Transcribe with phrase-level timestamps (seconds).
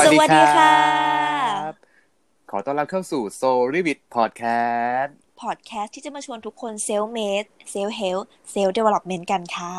[0.00, 1.72] สวัสดีค่ะรับ
[2.50, 9.76] ขอต้อนรับเข้าสู่ Soul r e v i t Podcast พอดแคสต์ที่จะมาชวนทุกคน self-made self-help self-development กันค่ะ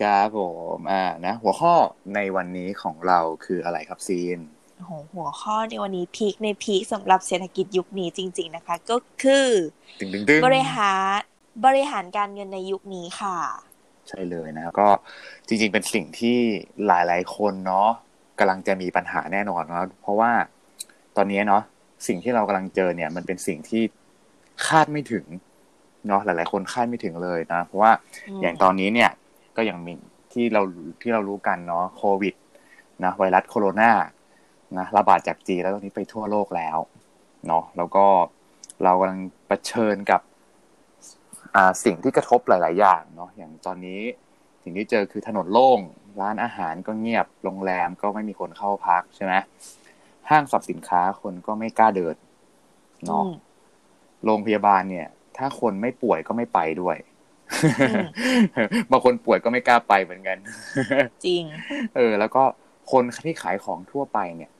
[0.00, 0.40] ครับผ
[0.76, 1.74] มอ่านะ หัวข้อ
[2.14, 4.38] ในวันนี้ของเราคืออะไรครับซีน
[4.76, 9.48] โอ้โหหัวข้อในวันนี้ peak ใน peak สำหรับเศรษฐกิจยุคนี้จริง ๆนะคะ ก็คือ
[9.98, 11.18] ตึงตึงตึงบริหาร
[11.64, 13.38] บริหารการเงินในยุคนี้ค่ะ
[14.08, 14.88] ใช่เลยนะครับก็
[15.48, 16.28] จริง ๆ เป็นสิ่งที่
[16.86, 17.88] หลาย ๆ คนเนาะ
[18.38, 20.32] กำลังจะมีปัญหาแน่นอนเนาะเพราะว่า
[21.16, 21.62] ตอนนี้เนาะ
[22.06, 23.82] สิ่งที่เรากำลังเจอเนี่ย มันเป็นสิ่งที่
[24.66, 25.24] คาดไม่ถึง
[26.08, 27.92] เนาะหลาย ๆ คนคาดไม่ถึงเลยนะ เพราะว่า
[28.28, 29.10] อืมอย่างตอนนี้เนี่ย
[29.56, 29.92] ก็อย่างมี
[30.32, 30.62] ที่เรา
[31.02, 32.34] ที่เรารู้กันเนาะโควิด
[33.04, 33.90] นะไวรัสโคโรนา
[34.78, 36.78] นะระบาดจากจีนแล้วตอนนี้ไปทั่วโลกแล้ว
[37.46, 38.04] เนาะแล้วก็
[38.84, 40.20] เรากำลังเผชิญกับ
[41.56, 44.00] อ่าสิ่งที่กระทบหลาย ๆ อย่างเนาะอย่างตอนนี้
[44.62, 45.80] สิ่งที่เจอคือถนนโล่ง
[46.20, 49.34] ร้านอาหารก็เงียบโรงแรมก็ไม่มีคนเข้าพักใช่ไหม
[50.30, 52.16] ห้างสรรพสินค้าคนก็ไม่กล้าเดิน
[53.06, 53.34] เนาะอืม
[54.24, 55.06] โรงพยาบาลเนี่ย
[55.36, 56.96] ถ้าคนไม่ป่วยก็ไม่ไปด้วย
[57.90, 58.04] อืม
[58.90, 60.38] บางคนป่วยก็ไม่กล้าไปเหมือนกัน
[61.26, 61.42] จริง
[61.96, 62.42] เออ แล้วก็
[62.92, 64.50] คนที่ขายของทั่วไปเนี่ย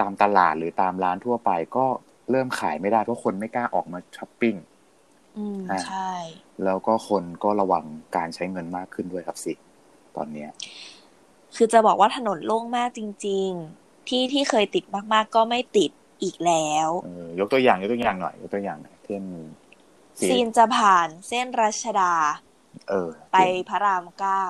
[0.00, 1.84] ตามตลาดหรือตามร้านทั่วไปก็
[2.30, 4.54] เริ่มขายไม่ได้เพราะคนไม่กล้าออกมาช้อปปิ้ง
[5.38, 6.12] อืมอ่าใช่
[6.64, 7.84] แล้วก็คนก็ระวัง
[8.16, 9.52] การใช้เงินมากขึ้นด้วยครับสิ
[10.16, 10.50] ตอนเนี้ย
[11.56, 15.90] คือจะบอกว่าถนนโล่งมากจริง ๆ ที่ที่เคยติดมาก ๆ ก็ไม่ติด
[16.22, 19.24] อีกแล้วเออยกตัวอย่างยกตัวอย่างหน่อยยกตัวอย่างหน่อยเช่น
[20.28, 22.12] ซีนจะผ่านเส้นรัชดา
[22.88, 23.36] เออ ไป
[23.68, 24.42] พระรามเก้า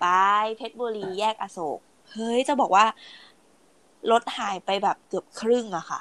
[0.00, 0.06] ไป
[0.56, 1.78] เพชรบุรีแยกอโศก
[2.12, 2.84] เฮ้ย จะบอกว่า
[4.10, 6.00] รถหายไปแบบเกือบครึ่งอะค่ะ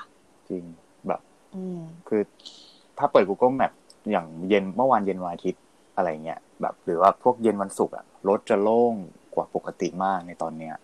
[0.50, 0.64] จริง
[1.08, 1.22] แบบ
[1.56, 2.22] อืมคือ
[2.98, 3.72] ถ้าเปิด Google Map
[4.12, 5.62] อย่างเย็นเมื่อวานเย็นวันอาทิตย์
[6.02, 8.94] อะไรเงี้ยแบบหรือว่าพวกเย็นวันศุกร์อะรถจะโล่ง
[9.36, 10.76] กว่าปกติมากในตอนเนี้ย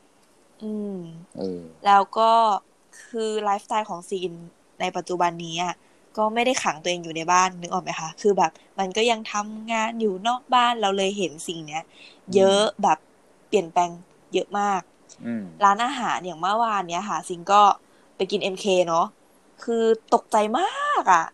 [0.63, 0.97] อืม
[1.37, 2.31] เออแล้วก็
[3.07, 4.31] คือไลฟ์สไตล์ของซีน
[4.81, 5.73] ในปัจจุบันนี้อะ
[6.17, 11.83] ก็ไม่ได้ขังตัวเองอยู่ในบ้านนึกออกไหมคะคือแบบ มันก็ยังทำงานอยู่นอกบ้านเราเลยเห็นสิ่งเนี้ย
[12.35, 12.97] เยอะแบบ
[13.47, 13.89] เปลี่ยนแปลง
[14.33, 14.81] เยอะมาก
[15.25, 17.61] อืมร้านอาหารอย่างเมื่อวานเนี้ยค่ะซิงก็
[18.15, 19.05] ไปกิน MK เนาะ
[19.63, 19.83] คือ
[20.13, 21.25] ตกใจมากอะ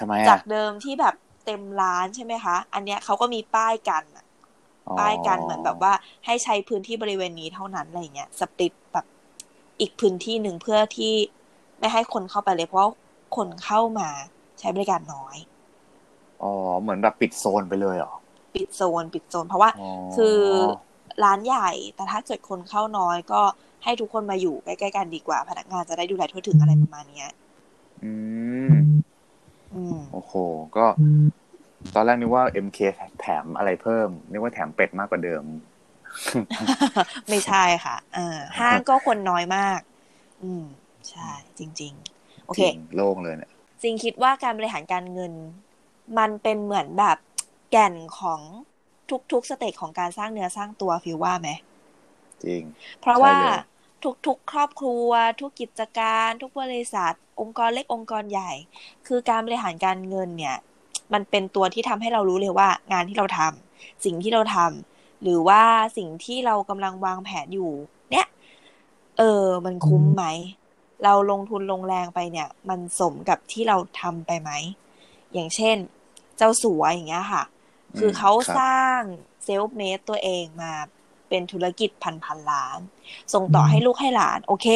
[0.00, 1.14] ทำไมจาอะกเดิมที่แบบ
[1.46, 4.24] เต็มร้านใช่ไหมคะ อันเนี้ยเขาก็มีป้ายกันอะ
[4.88, 5.92] อ๋อป้ายกันเหมือนแบบว่า
[6.26, 9.06] ให้ใช้พื้นที่บริเวณนี้เท่านั้นอะไรเงี้ยสปริตแบบ
[9.80, 11.14] อีกพื้นที่หนึ่งเพื่อที่
[11.78, 12.90] ไม่ให้คนเข้าไปเลยเพราะว่า
[13.36, 14.08] คนเข้ามา
[14.60, 15.36] ใช้บริการน้อย
[16.42, 18.12] อ๋อ เหมือนแบบปิดโซนไปเลยเหรอ
[18.54, 20.38] ปิดโซน ปิดโซน เพราะว่าอ๋อคือ
[21.24, 23.40] ร้านใหญ่ แต่ถ้าเกิดคนเข้าน้อยก็
[23.84, 27.28] ให้ทุกคนมาอยู่ใกล้ๆกันดีกว่า พนักงานจะได้ดูแลทั่วถึงอะไรประมาณเนี้ย
[28.02, 28.12] อื
[28.70, 29.05] มอืม
[30.12, 30.32] โอ้โห
[30.76, 30.86] ก็
[31.94, 32.78] ตอนแรกนึกว่า MK
[33.20, 35.44] แถมอะไรเพิ่ม นึกว่าแถมเป็ดมากกว่าเดิม
[37.28, 39.80] ไม่ใช่ค่ะเออห้างก็คนน้อยมาก
[40.42, 40.64] อืม
[41.10, 43.50] ใช่ จริง ๆ โอเคจริงโล่งเลยเนี่ย
[43.82, 45.32] จริงคิดว่าการบริหารการเงิน
[46.18, 47.18] มันเป็นเหมือนแบบ
[47.70, 48.40] แก่นของ
[49.32, 51.48] ทุกๆสเตจของการสร้างเนื้อสร้างตัวฟิวว่าไหม
[52.44, 52.62] จริง
[53.00, 53.62] เพราะว่าใช่เลย
[54.26, 58.52] ทุกๆ ครอบครัว ทุกกิจการ ทุกบริษัท องค์กรเล็กองค์กรใหญ่
[59.06, 60.56] คือการบริหารการเงินเนี่ย
[61.12, 65.62] มันเป็นตัวที่ทำให้เรารู้เลยว่า งานที่เราทำสิ่งที่เราทำหรือว่า
[65.96, 67.70] สิ่งที่เรากำลังวางแผนอยู่
[68.10, 68.26] เนี่ย
[69.18, 70.24] เออ มันคุ้มไหม
[71.04, 74.50] เราลงทุนลงแรงไปเนี่ย มันสมกับที่เราทำไปไหม
[75.32, 75.76] อย่างเช่น
[76.36, 77.44] เจ้าสัวอย่างเงี้ยค่ะ
[77.98, 79.00] คือเขาครับสร้าง
[79.44, 80.72] เซลฟ์เมดตัวเองมา
[81.28, 82.78] เป็นธุรกิจพันพันๆล้าน
[83.34, 84.66] ส่งต่อให้ลูกให้หลาน โอเค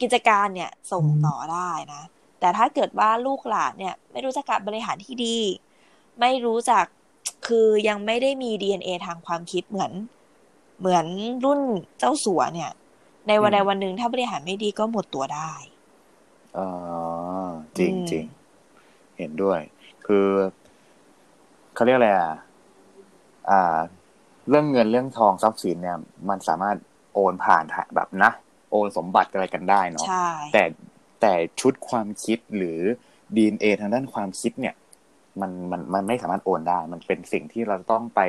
[0.00, 2.02] กิจการเนี่ยส่งต่อได้นะ
[2.40, 5.38] แต่ถ้าเกิดว่าลูกหลานเนี่ย ไม่รู้จักการบริหารที่ดี
[6.20, 6.84] ไม่รู้จัก
[7.46, 9.92] คือยังไม่ได้มี DNA ทางความคิดเหมือน
[10.78, 11.06] เหมือน
[11.44, 11.60] รุ่น
[11.98, 12.70] เจ้าสัวเนี่ย
[13.28, 15.52] ในวันใดวันหนึ่งถ้าบริหารไม่ดีก็หมดตัวได้
[16.58, 16.68] อ๋อ
[17.78, 18.24] จริงอืมจริง
[19.18, 19.60] เห็นด้วย
[20.06, 20.26] คือ
[21.74, 22.32] เขาเรียกอะไรอะ
[23.50, 23.78] อ่า
[24.48, 25.98] เรื่องเงินเรื่องทองทรัพย์สินเนี่ย
[26.28, 26.76] มันสามารถ
[27.14, 28.30] โอนผ่านทางแบบนะ
[28.70, 30.64] โอนสมบัติอะไรกันได้เนาะใช่แต่
[31.20, 32.78] แต่ชุดความคิดหรือ
[33.36, 34.74] DNA ทางด้านความคิดเนี่ย
[35.40, 38.20] มันมันมันไม่สามารถโอนได้ มันเป็นสิ่งที่เราต้องไป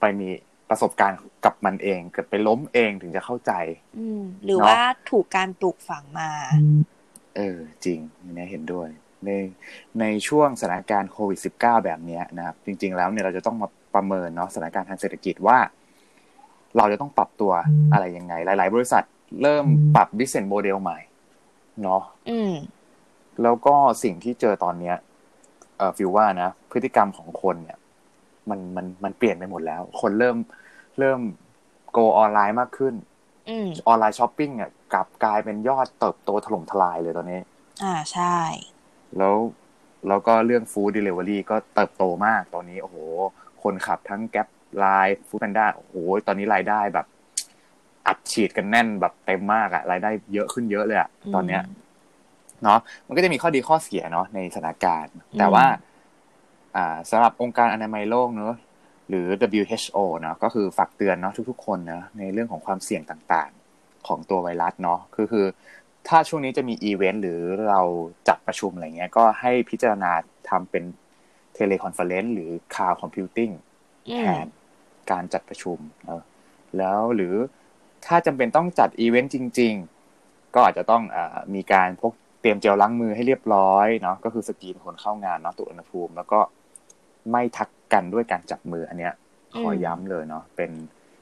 [0.00, 0.28] ไปมี
[0.68, 3.52] ประสบการณ์กับมันเองเกิดไปล้มเองถึงจะเข้าใจ
[3.98, 6.30] อืมหรือเนอะว่าถูกการปลูกฝังมา
[7.36, 8.88] เออ จริงอันนี้เห็นด้วย
[9.24, 9.30] ใน
[10.00, 15.58] ในช่วงสถานการณ์โควิด -19 แบบเนี้ยนะครับ จริง ๆ แล้วเนี่ยเราจะต้องมา ประเมินเนาะสถานการณ์ทางเศรษฐกิจว่า
[16.76, 17.52] เราจะต้องปรับตัว
[17.92, 19.04] อะไรยังไง หลาย ๆ บริษัท
[19.42, 19.64] เริ่ม
[19.96, 20.98] ปรับ business model ใหม่
[21.82, 22.52] เนาะอืม
[23.42, 24.96] แล้วก็สิ่งที่เจอตอนเนี้ย
[25.78, 27.78] เอ่อฟิวว่านะพฤติกรรมของคนเนี่ย
[28.50, 30.36] มันมันมันเปลี่ยนไปหมดแล้ว คนเริ่ม
[30.98, 31.20] เริ่ม
[31.96, 32.94] go ออนไลน์มากขึ้น
[33.48, 37.40] อืม online shopping อะกลับกลายเป็นยอดเติบโตถล่มทลายเลยตอนนี้
[37.82, 38.36] อ่าใช่
[39.18, 39.36] แล้ว
[40.08, 42.96] แล้วก็เรื่อง food delivery ก็เติบโตมากตอนนี้ โอ้โห
[43.66, 44.48] คนขับทั้ง Grab
[44.78, 45.94] ไลน์ฟู้ดแพนด้าโอ้โห
[46.26, 47.06] ตอนนี้รายได้แบบ
[48.06, 51.62] อัดฉีดกันแน่นแบบเต็มมากอะรายได้เยอะขึ้นเยอะเลยอะตอนเนี้ย
[52.62, 55.66] เนาะมันก็จะมีข้อดีข้อเสียเนาะในสถานการณ์ แต่ว่า
[56.76, 58.54] อ่าสำหรับองค์การอนามัยโลกเนาะ
[59.08, 59.26] หรือ
[59.60, 65.46] WHO เนาะก็คือฝากเตือนเนาะทุก ๆ คนนะในเรื่องของความเสี่ยงต่างๆ ของตัวไวรัสเนาะคือคือ
[66.08, 67.80] ถ้าช่วงนี้จะมีอีเวนต์หรือเรา
[68.28, 70.12] จัดประชุมอะไรเงี้ย ก็ให้พิจารณา
[70.50, 70.84] ทำเป็น
[71.56, 73.50] teleconference หรือ cloud computing
[74.10, 74.46] อืม แทน
[75.10, 76.22] การจัดประชุมเนอะ
[76.78, 77.34] แล้วหรือ
[78.06, 79.74] ถ้าจำเป็นต้องจัดอีเวนต์จริง
[80.14, 86.40] ๆ ก็อาจจะต้องอามีการพกเตรียมเจลล้างมือให้เรียบร้อยเนาะก็คือสกรีนคนเข้างานเนาะตรวจอุณหภูมิ แล้วก็
[87.32, 89.14] ไม่ทักกันด้วยการจับมืออันเนี้ย
[89.58, 90.70] ขอย้ำเลยเนาะเป็น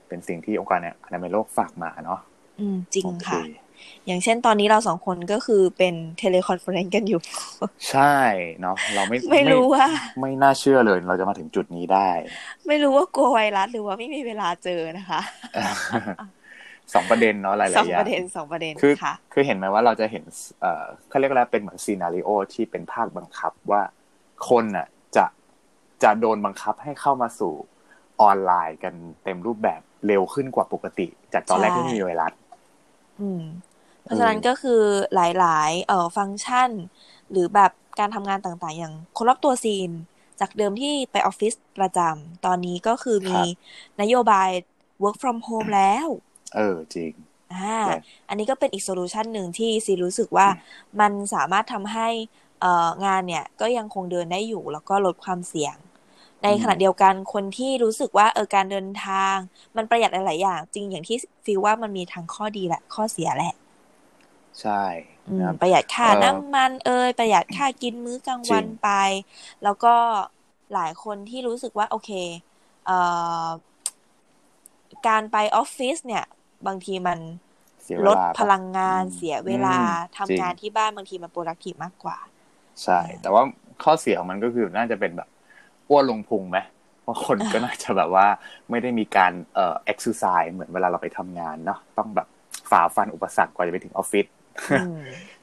[0.08, 2.20] เป็นสิ่งที่องค์การอนามัยโลกฝากมาเนาะ
[2.58, 3.40] อืมจริงโอเคค่ะ
[4.06, 7.20] อย่างเช่นตอนนี้เราสองคนก็คือเป็น teleconference กันอยู่
[7.90, 8.16] ใช่
[8.60, 9.86] เนาะเราไม่ไม่รู้ว่า
[10.20, 12.08] ไม่น่าเชื่อเลยเราจะมาถึงจุดนี้ได้
[12.66, 15.20] ไม่รู้ว่ากลัวไวรัสหรือว่าไม่มีเวลาเจอนะคะ
[16.94, 20.25] สองประเด็นเนาะหลายๆสองอย่าปงระเด็นสองประเด็นคือค่ะคือเห็นไหมว่าเราจะเห็น
[20.60, 23.82] เอ่อเขาเรียกว่าเป็นเหมือนซีนารีโอที่เป็นภาคบังคับว่า
[24.48, 25.25] คนน่ะจะ
[26.02, 27.54] จะโดนบังคับให้เข้ามาสู่
[28.22, 28.94] ออนไลน์กัน
[29.25, 32.32] เต็มรูปแบบเร็วขึ้นกว่าปกติ จากตอนแรกใช่ที่ไม่มีไวรัส
[33.20, 33.42] อืม
[34.04, 34.82] เพราะฉะนั้นก็คือ
[35.14, 36.70] หลายๆเอ่อฟังก์ชัน
[37.30, 39.90] หรือแบบการทำงานต่างๆ อย่างคนรอบตัวซีน
[40.40, 43.40] จากเดิมที่ไปออฟฟิศประจำตอนนี้ก็คือมี
[44.00, 44.50] นโยบาย
[45.02, 46.06] work from home แล้ว
[46.54, 47.12] เออ จริง
[47.52, 47.94] อ่าใช่
[48.28, 50.48] อันนี้ก็เป็นอีกโซลูชันหนึ่งที่ซีนรู้สึกว่า
[51.00, 52.08] มันสามารถทำให้
[52.60, 55.76] เอ่องานเนี่ยก็ยังคงเดินได้อยู่แล้วก็ลดความเสี่ยง
[56.42, 59.36] ในขณะเดียวกันคนที่รู้สึกว่าเออการเดินทาง
[59.76, 63.54] มันประหยัดหลาย ๆ อย่าง จริงอย่างที่ฟีลว่ามันมีทั้งข้อดีและข้อเสียแหละ
[64.60, 64.82] ใช่
[65.28, 68.88] อืมนะครับประหยัดค่าเอ่อน้ำมันเอยประหยัดค่ากินมื้อกลางวันจริงไป
[69.62, 69.94] แล้วก็
[70.72, 72.10] หลายคนที่รู้สึกว่า โอเค
[72.84, 73.48] เอ่อ
[75.06, 76.24] การไปออฟฟิศเนี่ย
[76.66, 77.18] บางทีมัน
[77.82, 79.86] เสียเวลดลาพลังงานอืมเสียเวลาอืม
[80.16, 82.18] ทำจริงงานที่บ้านบางทีมันโปรดักทีฟมากกว่า
[82.84, 83.42] ใช่ แต่ว่า
[83.82, 85.28] ข้อเสียของมันก็คือน่าจะเป็นแบบ
[85.90, 86.58] อ้วนลงพุงไหม
[87.02, 88.26] เพราะคนก็น่าจะแบบว่า
[88.70, 92.26] ไม่ได้มีการเอ่อ exercise เหมือนเวลาเราไปทำงานเนาะต้องแบบ
[92.70, 94.33] ฝ่าฟันอุปสรรคกว่าจะไปถึงออฟฟิศอืม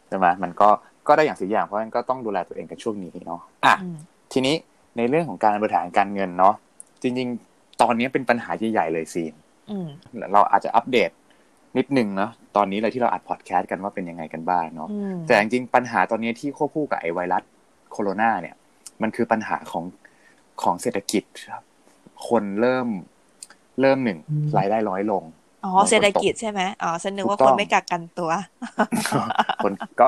[0.08, 0.70] ใช่ไหมมันก็
[1.08, 3.98] ก็ได้อย่างสิ่งอย่างเพราะฉะนั้นก็ต้องดูแลตัวเองกันช่วงนี้เนาะอะอืม
[4.34, 4.56] ทีนี้
[4.98, 6.56] ในเรื่องของการบริหารการเงินเนาะ
[7.02, 9.34] จริง ๆ ตอนนี้เป็นปัญหาใหญ่ๆเลยซีน
[9.72, 9.88] อืม
[10.34, 11.10] เราอาจจะอัปเดต
[11.78, 17.44] นิดนึงเนาะตอนนี้เลยที่เราอัดพอดแคสต์กันว่าเป็นยังไงกันบ้างเนาะอืมแต่จริงๆปัญหาตอนนี้ที่ควบคู่กับไอไวรัส
[17.92, 18.56] โคโรนาเนี่ย
[19.02, 19.84] มันคือปัญหาของ
[20.62, 21.64] ของเศรษฐกิจครับ
[22.28, 22.88] คนเริ่ม
[23.82, 24.20] เริ่มหนึ่ง
[24.58, 25.24] รายได้น้อยลง
[25.64, 28.32] อ๋อบางคนเศรษฐกิจใช่ไหมอ๋อฉันนึกว่าถูกต้คองนไม่กักกันตัว
[29.64, 30.08] คนก็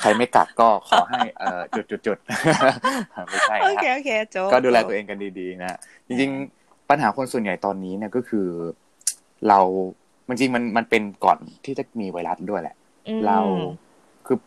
[0.00, 5.78] ใครไม่กักก็ขอให้เอ่อจุดจุดจุดๆไม่ใช่โอนะเคฮะโอเคโจก็ดูแลตัวเองกันดีๆนะ
[6.08, 6.30] จริง
[6.60, 8.48] ๆ ปัญหาคนส่วนใหญ่ตอนนี้เนี่ยก็คือ
[9.48, 9.60] เรา
[10.28, 12.76] มันจริงมันมันเป็นก่อนที่จะมีไวรัสด้วยแหละ
[13.08, 13.38] อืมเรา
[14.26, 14.38] คือ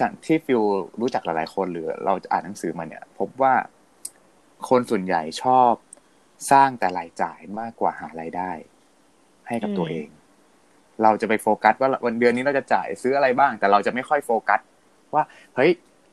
[0.00, 0.62] จากที่ฟิล
[1.00, 3.54] รู้จักหลายๆคนหรือเราจะอ่านหนังสือมาเนี่ย พบว่า
[4.68, 5.72] คนส่วนใหญ่ชอบ
[6.50, 8.50] สร้างแต่รายจ่ายมากกว่าหารายได้
[9.48, 10.06] ให้กับตัวเอง
[11.02, 14.60] เราจะไปโฟกัสว่าวันเดือนนี้เราจะจ่ายซื้ออะไรบ้าง แต่เราจะไม่ค่อยโฟกัส
[15.14, 15.22] ว่า
[15.56, 15.70] เฮ้ย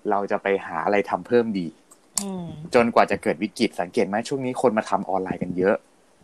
[0.10, 1.68] เราจะไปหาอะไรทำเพิ่มดี
[2.22, 5.76] อืมจนกว่าจะเกิดวิกฤตสังเกตไหมช่วงนี้คนมาทำออนไลน์กันเยอะ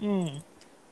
[0.04, 0.28] อืม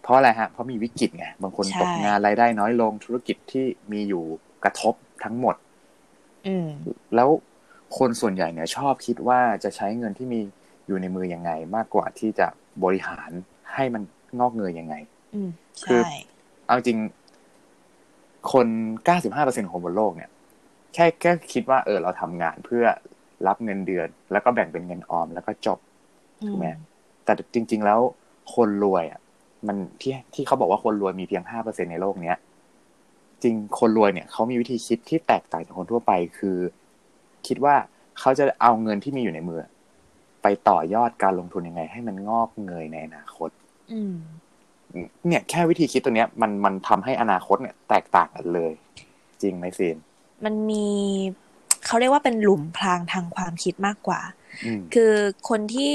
[0.04, 4.24] เพราะอะไรฮะเพราะมีวิกฤตไงบางคนใช่ตกงานรายได้น้อยลงธุรกิจที่มีอยู่
[4.64, 5.56] กระทบทั้งหมด
[6.48, 6.68] อืม
[7.16, 7.30] แล้ว
[7.98, 10.40] คนส่วนใหญ่เนี่ยชอบคิดว่าจะใช้เงินที่มี
[10.88, 12.48] อยู่ในมือยังไง มากกว่าที่จะ
[12.84, 13.30] บริหาร
[13.74, 14.02] ให้มัน
[14.40, 14.96] งอกเงยยังไง
[15.34, 15.50] อืม
[15.86, 16.12] คือใช่
[16.66, 17.00] เอาจริง
[18.52, 18.68] คน
[19.08, 20.30] 95%ของคนบนโลกเนี่ย
[20.94, 22.86] แค่แค่คิดว่าเออเราทำงานเพื่อ
[23.48, 25.80] รับเงินเดือน แล้วก็แบ่งเป็นเงินออมแล้วก็จบ
[26.48, 26.68] ถูกไหม
[27.26, 28.00] แต่จริง ๆ แล้ว
[28.56, 29.20] คนรวยอะ
[29.68, 32.38] มันที่ที่เขาบอกว่าคนรวยมีเพียงห้าเปอร์เซ็นในโลกเนี้ย
[33.44, 36.58] จริงคนรวยเนี่ยเขามีวิธีคิดที่แตกต่างจากคนทั่วไป คือ
[37.48, 37.76] คิดว่า
[38.20, 39.64] เขาจะเอาเงินที่มีอยู่ในมือ
[40.44, 43.50] ไปต่อยอดการลงทุนยังไง ให้มันงอกเงยในอนาคต
[43.94, 44.16] อืม
[45.28, 48.72] เนี่ยแค่วิธีคิดตัวเนี้ยมันมันทำให้อนาคตเนี่ยแตกต่างกันเลย
[49.42, 49.98] จริงไหมซีน
[50.46, 50.88] มันมี
[51.86, 54.22] เขาเรียกว่าเป็นหลุมพรางทางความคิดมากกว่า
[54.66, 55.14] อืม คือ
[55.50, 55.94] คนที่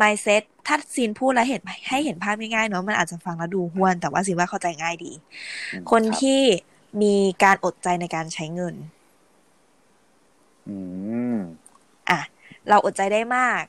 [0.00, 5.12] mindset ถ้าซีนพูดแล้วเห็นให้เห็นภาพง่ายๆเนาะมันอาจจะฟังแล้วดูห้วน แต่ว่าซีนว่าเข้าใจง่ายดี
[5.72, 6.40] อืมคนรับที่
[7.02, 8.74] มีการอดใจในการใช้เงิน
[10.68, 10.76] อื
[11.34, 11.36] ม
[12.10, 12.20] อะ
[12.68, 13.62] เราอดใจได้มาก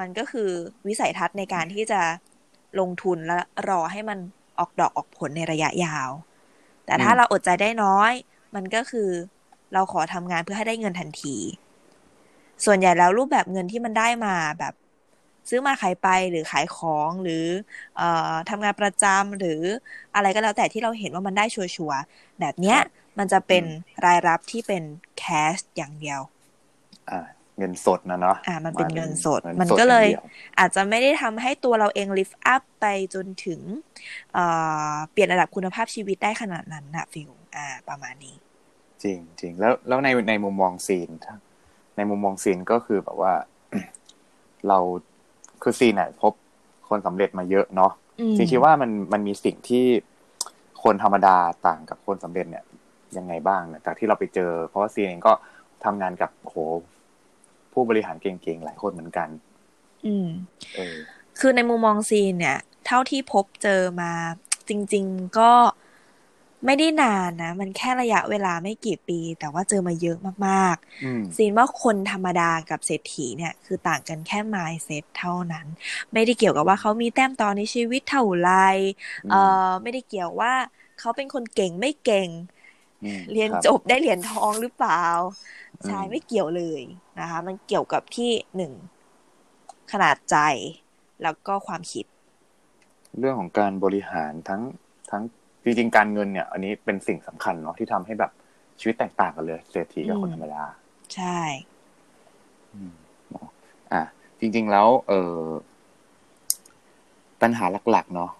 [0.00, 0.48] มันก็คือ
[0.86, 2.00] วิสัยทัศน์ในการที่จะ
[2.80, 3.38] ลงทุนและ
[3.68, 4.18] รอให้มัน
[4.58, 6.10] ออกดอกออกผลในระยะยาว
[6.86, 8.12] แต่ถ้าอืมเราอดใจได้น้อย
[8.54, 9.10] มันก็คือ
[9.74, 11.36] เราขอทำงานเพื่อให้ได้เงินทันที
[12.64, 14.74] ส่วนใหญ่แล้วรูปแบบเงินที่มันได้มาแบบ
[15.48, 17.44] ซื้อมาขายไปหรือขายของหรือ
[17.96, 19.60] เอ่อทำงานประจำหรือ
[20.14, 22.78] อะไรก็แล้วแต่ที่เราเห็นว่ามันได้ชัวร์ๆแบบเนี้ย
[23.18, 23.64] มันจะเป็น
[24.06, 24.82] รายรับที่เป็น
[25.18, 25.24] แค
[25.54, 26.20] ชอย่างเดียว
[27.08, 30.22] อ่า เงินสดนะเนาะอ่ามันเป็นเงินสดงิมันสดก็เลยอางดีว
[30.58, 33.60] อาจจะไม่ได้ทำให้ตัวเราเองลิฟต์อัพไปจนถึง
[34.34, 34.44] เอ่
[34.92, 38.36] อเปลี่ยนระดับคุณภาพชีวิตได้ขนาดนั้นนะฟิลอ่า ประมาณนี้
[39.02, 41.36] จริงจริงแล้วแล้วในในมุมมองซีนถ้า
[41.96, 43.32] ในมุมมองซีนก็คือแบบว่า
[44.68, 44.78] เรา
[45.62, 46.32] คือซีนเนี่ยพบ
[46.88, 49.84] คนสำเร็จมาเยอะเนาะอืมจริงคิดว่ามันมันมีสิ่งที่
[50.82, 52.64] คนธรรมดาต่างกับคนสำเร็จเนี่ย
[53.16, 55.32] ยังไงบ้างเนี่ยจากที่เราไปเจอ เพราะว่าซีนเองก็
[55.84, 56.56] ทำงานกับโห
[57.72, 59.28] ผู้บริหารเก่งๆหลายคนเหมือนกัน
[60.04, 60.28] อืม
[60.74, 60.96] เออ
[61.38, 64.12] คือในมุมมองซีนเนี่ย เท่าที่พบเจอมา
[64.68, 65.52] จริง ๆก็
[66.66, 75.66] ไม่ได้นานนะ มันแค่ระยะเวลาไม่กี่ปี แต่ว่าเจอมาเยอะมากอืมๆซีนว่าคนธรรมดากับเศรษฐีเนี่ย คือต่างกันแค่ mindset เท่านั้น
[76.12, 78.50] ไม่ได้เกี่ยวกับว่าเขามีแต้มต่อในชีวิตเท่าไหร
[79.28, 80.52] เอ่อไม่ได้เกี่ยวว่า
[80.98, 82.30] เขาเป็นคนเก่งไม่เก่ง
[83.02, 85.22] อืมเรียนครับจบได้เหรียญทองหรือเปล่าอืม
[85.88, 86.80] ใช่ไม่เกี่ยวเลย
[87.20, 88.72] นะคะ มันเกี่ยวกับที่หนึ่ง
[89.92, 90.36] ขนาดใจ
[91.22, 92.04] แล้วก็ความคิด
[93.18, 94.62] เรื่องของการบริหารทั้ง
[95.10, 95.22] ทั้ง
[95.64, 98.32] จริงๆการเงินเนี่ย อันนี้เป็นสิ่งสำคัญเนาะที่ทำให้แบบ
[98.80, 100.62] ชีวิตแตกต่างกันเลยเศรษฐีกับคนธรรมดา
[101.14, 101.40] ใช่
[102.72, 102.92] อืม
[103.30, 103.48] เนาะ
[103.92, 104.02] อะ
[104.40, 105.36] จริง ๆแล้ว เออ
[107.42, 108.30] ปัญหาหลัก ๆ เนาะ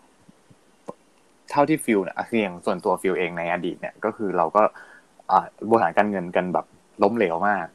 [1.51, 4.63] เท่าที่ฟิลเนี่ยอะคืออย่างส่วนตัวฟิลเองในอดีตเนี่ย ก็คือเราก็
[5.31, 6.67] อ่าบริหารการเงินกันแบบ
[7.03, 7.67] ล้มเหลวมาก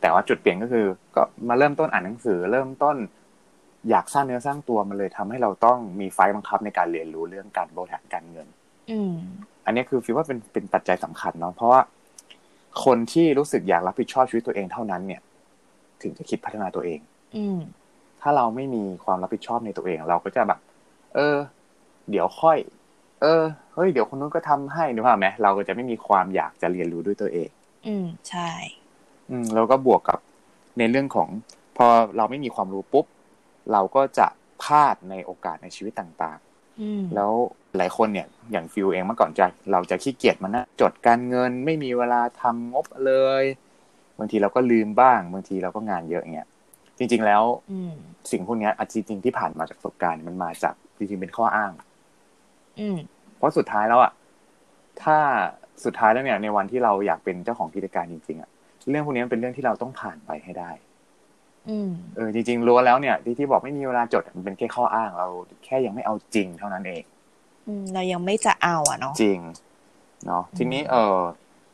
[0.00, 0.86] แต่ว่าจุดเปลี่ยนก็คือ
[1.16, 2.96] ก็มาเริ่มต้นอ่านหนังสือ เริ่มต้น
[3.90, 8.46] อยากสร้างเนื้อสร้างตัวมันเลยทำให้เราต้องมีไฟล์บังคับในการเรียนรู้เรื่องการบริหารการเงิน
[8.90, 9.12] อืม
[9.64, 11.80] อันนี้คือฟิลว่าเป็นเป็นปัจจัยสำคัญเนาะเพราะว่า
[12.84, 15.20] คนที่รู้สึกอยากรับผิดชอบชีวิตตัวเองเท่านั้น เนี่ย
[16.02, 17.00] ถึงจะคิดพัฒนาตัวเอง
[17.36, 17.58] อืม
[18.22, 20.58] ถ้าเราไม่มีความรับผิดชอบในตัวเอง เราก็จะแบบ
[21.14, 21.36] เออ
[22.10, 22.58] เดี๋ยวค่อย
[23.22, 23.42] เออ
[23.74, 27.48] เฮ้ย เดี๋ยวคนนู้นก็ทำให้นึกภาพไหมเราก็จะไม่มีความอยากจะเรียนรู้ด้วยตัวเอง
[27.86, 28.50] อืมใช่
[29.30, 30.18] อืมแล้วก็บวกกับ
[30.78, 31.28] ในเรื่องของ
[31.76, 33.06] พอเราไม่มีความรู้ปุ๊บ
[33.72, 34.26] เราก็จะ
[34.62, 36.38] พลาดในโอกาสในชีวิตต่าง
[36.80, 37.32] อืมๆแล้ว
[37.76, 43.44] หลายคนเนี่ย อย่างฟิลเองเมื่อก่อนจะเราจะขี้เกียจมันนะจดการเงินไม่มีเวลาทำงบเลย
[44.18, 46.48] บางทีเราก็ลืมบ้างบางทีเราก็งานเยอะอย่างเงี้ย
[46.98, 47.92] จริง ๆ แล้วอืม
[48.30, 51.72] สิ่งพวกเนี้ยอะจริงๆที่ผ่านมาจากประสบการณ์มันมาจากจริงๆเป็นข้ออ้าง
[52.80, 52.96] อืม
[53.36, 54.12] เพราะสุดท้ายแล้วอะ
[55.02, 55.18] ถ้า
[55.84, 58.50] สุดท้ายแล้วเนี่ยในวันที่เราอยากเป็นเจ้าของกิจการจริงๆอะ
[58.90, 60.70] เรื่องพวกนี้มันเป็นเรื่องที่เราต้องผ่านไปให้ได้
[61.68, 65.28] อืมเออจริงๆรู้แล้วเนี่ย ที่ที่บอกไม่มีเวลาจดมันเป็นแค่ข้ออ้าง เรา
[65.64, 67.02] แค่ยังไม่เอาจริงเท่านั้นเอง
[67.66, 69.40] อืมเรายังไม่จะเอาอะเนาะจริง
[70.26, 71.16] เนาะทีนี้เออ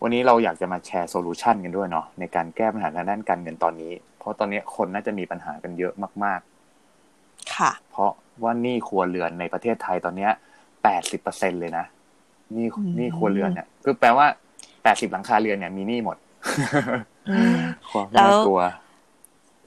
[0.02, 5.92] วันนี้เราอยากจะมาแชร์โซลูชันกันด้วยเนาะในการแก้ปัญหาทางด้านการเงินตอนนี้ เพราะตอนนี้คนน่าจะมีปัญหากันเยอะ
[6.24, 6.40] มาก
[7.54, 10.28] ค่ะๆเพราะว่าหนี้ครัวเรือนในประเทศไทยตอนเนี้
[10.82, 11.95] แปดสิบเปอร์เซ็นเลยนะห
[12.54, 14.26] นี้อืมหนี้ครัวเรือนเนี่ยคือแปลว่า
[14.82, 16.16] แปดสิบหลังคาเรือนเนี่ยมีหนี้หมด
[17.30, 17.56] อืม
[17.90, 18.60] ความแล้วน่ากลัว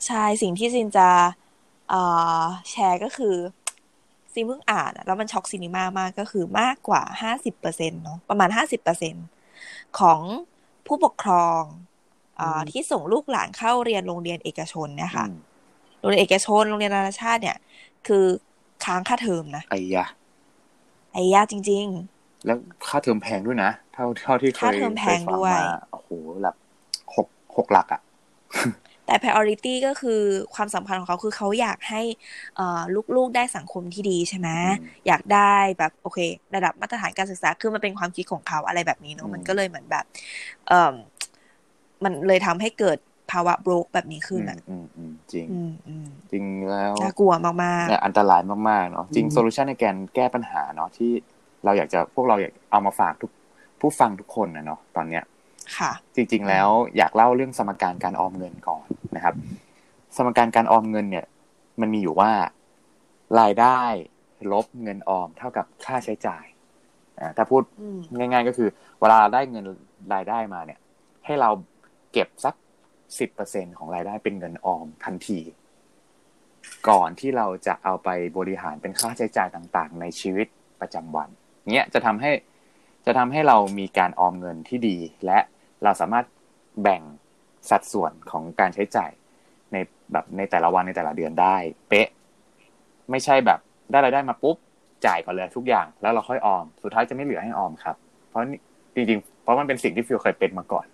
[0.07, 1.09] ใช่สิ่งที่ซินจะ
[1.89, 2.01] เอ่
[2.39, 3.35] อแชร์ก็คือ
[4.33, 9.15] ซินเพิ่งอ่านอะแล้วมันช็อกซินิมามากก็คือมากกว่าห้าสิบเปอร์เซ็นเนาะประมาณห้าสิบเปอร์เซ็น
[9.99, 10.19] ของ
[10.87, 11.61] ผู้ปกครอง
[12.37, 15.39] เอ่ออืมที่ส่งลูกหลานเข้าเรียนโรงเรียนเอกชนเนี่ยค่ะอืม
[15.99, 17.57] โรงเรียนเอกชนโรงเรียนนานาชาติเนี่ย
[18.07, 18.25] คือ
[18.85, 20.05] ค้างค่าเทอมนะไอ้ยะ
[21.13, 21.87] ไอ้ยากจริง
[22.45, 26.09] แล้วค่าเทอมแพงด้วยนะ เท่าเท่าที่เคยค่าเทอมแพงคฟัด้วยมาโอ้โห
[26.43, 26.55] แบบ
[27.15, 27.27] หก
[27.57, 30.21] หกหลักอะๆแต่ priority ก็คือ
[30.55, 32.01] ความสำคัญของเขาคือเขาอยากให้
[32.55, 32.81] เอ่อ
[33.15, 36.19] ลูกๆได้สังคมที่ดีใช่ไหมอืมอยากได้แบบโอเค
[36.55, 40.05] ระดับมาตรฐานการศึกษาคือมันเป็นความคิดของเขาอะไรแบบนี้เนอือะมมันก็เลยเหมือนแบบ
[40.67, 40.93] เอ่อ
[42.03, 42.97] มันเลยทำให้เกิด
[43.31, 47.51] ภาวะโบรกแบบนี้ขึ้นอือะมอืมอืมจริงอืมอืมจริงแล้วน่ากลัวมา
[47.83, 51.11] กเนี่ยอันตรายมากๆเนาะจริงอืมโซลูชันในการแก้ปัญหาเนาะที่
[51.65, 53.31] เราอยากจะพวกเราอยากเอามาฝากทุก
[53.79, 58.85] ผู้ฟังทุกคนนะเนาะตอนเนี้ยๆค่ะ จริง ๆ แล้วอยากเล่าเรื่องสมการการออมเงินก่อน
[59.15, 59.35] นะครับ
[60.17, 61.25] สมการการออมเงินเนี่ย
[61.81, 62.31] มันมีอยู่ว่า
[63.39, 63.79] รายได้
[64.51, 66.45] ลบเงินออมเท่ากับค่าใช้จ่าย
[67.19, 69.65] อ่าถ้าพูดอืมง่าย ๆ ก็คือเวลาได้เงิน
[70.13, 70.79] รายได้มาเนี่ย
[71.25, 71.49] ให้เรา
[72.13, 72.55] เก็บสัก
[73.19, 75.39] สิบเปอร์เซ็นของรายได้เป็นเงินออมทันที
[76.89, 80.47] ก่อนที่เราจะเอาไปบริหารเป็นค่าใช้จ่ายต่าง ๆ ในชีวิต
[80.81, 81.29] ประจำวัน
[81.69, 82.31] เนี้ยจะทำให้
[83.05, 85.39] จะทำให้เรามีการออมเงินที่ดี และ
[85.83, 86.25] เราสามารถ
[86.81, 87.01] แบ่ง
[87.69, 89.11] สัดส่วนของการใช้จ่าย
[89.71, 89.77] ใน
[90.11, 91.55] แบบในแต่ละวันในแต่ละเดือนได้
[91.89, 92.07] เป๊ะ
[93.11, 93.59] ไม่ใช่แบบ
[93.91, 94.57] ได้รายได้มาปุ๊บ
[95.05, 97.95] จ่ายก่อนเลยทุกอย่าง แล้วเราค่อยออม สุดท้ายจะไม่เหลือให้ออมครับ
[98.29, 98.41] เพราะ
[98.95, 100.85] จริงๆ เพราะมันเป็นสิ่งที่ฟิลเคยเป็นมาก่อน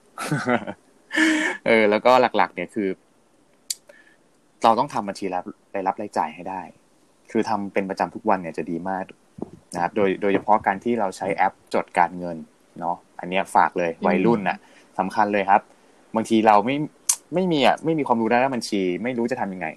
[1.68, 2.90] เออ แล้วก็หลัก ๆ เนี่ยคือ
[4.64, 5.44] เราต้องทำบัญชีรับ
[5.76, 6.62] รายรับรายจ่ายให้ได้
[7.32, 9.06] คือทำเป็นประจำทุกวันเนี่ยจะดีมาก
[9.76, 12.38] นะครับโดยโดยเฉพาะการที่เราใช้แอปจดการเงิน
[12.80, 14.58] เนาะอันเนี้ยฝากเลยวัยรุ่นน่ะ
[15.00, 15.62] สำคัญเลยครับ
[16.16, 16.76] บางทีเราไม่
[17.34, 19.68] ไม่มีอะไม่มีความรู้ด้านบัญชี ไม่รู้จะทำยังไง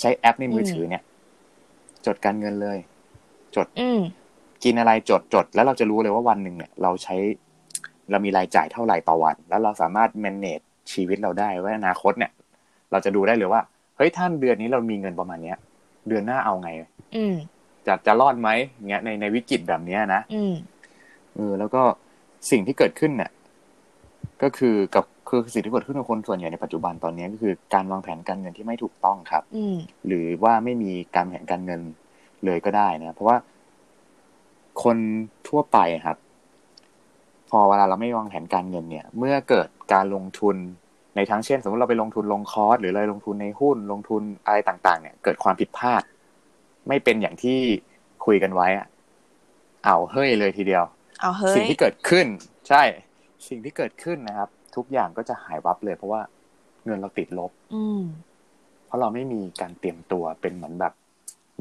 [0.00, 1.02] ใช้แอปในมือถือเนี่ย
[2.06, 2.78] จดการเงินเลย
[3.56, 4.00] จดอืม
[4.64, 7.16] กินอะไรจดจดแล้วเราจะรู้เลยว่าวันหนึ่งเนี่ย เราใช้
[8.10, 12.30] เรามีรายจ่ายเท่าไหร่ต่อวัน แล้วเราสามารถ manage ชีวิตเราได้ว่าอนาคตเนี่ย
[12.90, 13.60] เราจะดูได้เลยว่า
[13.96, 15.58] เฮ้ยท่านเดือนนี้เรามีเงินประมาณเนี้ย
[16.08, 16.70] เดือนหน้าเอาไง
[17.16, 17.34] อืม
[17.86, 18.50] จะจะรอดไหม
[18.88, 20.54] เงี้ยในในวิกฤตแบบเนี้ยนะอืม
[21.34, 21.82] เออ แล้วก็
[22.50, 23.30] สิ่งที่เกิดขึ้นเนี่ย
[24.42, 29.76] ก็คือกับคือสิ่งที่เกิดขึ้นกับคนส่วนใหญ่ในปัจจุบันตอนนี้ก็คือการวางแผนการเงินที่ไม่ถูกต้องครับ อืม
[30.06, 31.80] หรือว่าไม่มีการแผนการเงิน
[32.44, 33.36] เลยก็ได้นะเพราะว่า
[34.82, 34.96] คน
[35.48, 36.16] ทั่วไปครับ
[37.50, 40.56] พอเวลาเราไม่วางแผนการเงินเนี่ย เมื่อเกิดการลงทุน
[41.16, 46.02] ในทั้งเช่น สมมติเราไปลงทุนลงคอร์สหรือเราลงทุนในหุ้นลงทุนอะไรต่าง ๆ เนี่ย เกิดความผิดพลาด
[46.88, 47.58] ไม่เป็นอย่างที่
[48.24, 48.86] คุยกันไว้อะ
[49.84, 50.84] เอาเฮ้ยเลยทีเดียว
[51.20, 52.26] เอาเฮ้ยสิ่งที่เกิดขึ้น
[52.68, 52.82] ใช่
[53.48, 56.20] สิ่งที่เกิดขึ้นนะครับ ทุกอย่างก็จะหายวับเลย เพราะว่า
[56.84, 58.00] เงินเราติดลบ อืม
[58.86, 60.92] เพราะเราไม่มีการเตรียมตัวเป็นเหมือนแบบ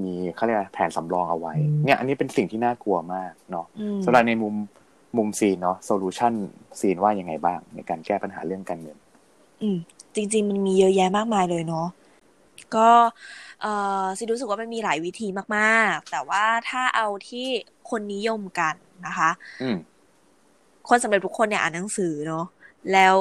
[0.03, 1.53] มีเขาเรียกอะไรแผนสำรองเอาไว้
[1.85, 4.55] เนี่ย อันนี้เป็นสิ่งที่น่ากลัวมากเนาะอืมสำหรับในมุม
[5.17, 6.33] มุมซีนเนาะโซลูชัน
[6.79, 8.97] ซีนว่ายังไงบ้าง ในการแก้ปัญหาเรื่องการเงิน
[9.61, 9.77] อืม
[10.15, 11.87] จริง ๆ มันมีเยอะแยะมากมายเลยเนาะ
[12.75, 12.89] ก็
[13.61, 15.27] เอ่อซิรู้สึกว่ามันมีหลายวิธี
[15.57, 17.47] มากๆ แต่ว่าถ้าเอาที่
[17.89, 18.75] คนนิยมกัน
[19.07, 19.29] นะคะ
[19.61, 19.77] อืม
[20.89, 22.45] คนสำเร็จทุกคนเนี่ยอ่านหนังสือเนาะ
[22.93, 23.17] แล้ว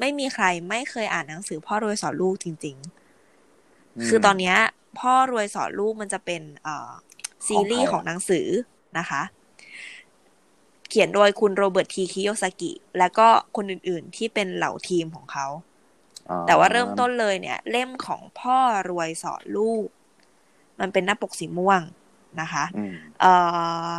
[0.00, 4.56] ไม่มีใครไม่เคยอ่านหนังสือ พ่อรวยสอนลูกจริง ๆ คือตอนเนี้ย
[4.98, 6.90] พ่อรวยสอนลูกมันจะเป็นเอ่อ
[7.46, 8.46] ซีรีส์ของใครอะของหนังสือ
[8.98, 9.22] นะคะ
[10.88, 15.69] เขียนโดยคุณโรเบิร์ตทีคิโยซากิ และก็คนอื่นๆที่เป็นเหล่าทีมของเขาอ๋อ
[16.46, 18.58] แต่ว่าเริ่มต้นเลยเนี่ย เล่มของพ่อ
[18.90, 19.86] รวยสอนลูก
[20.80, 21.80] มันเป็นหน้าปกสีม่วง
[22.40, 23.32] นะคะอืมเอ่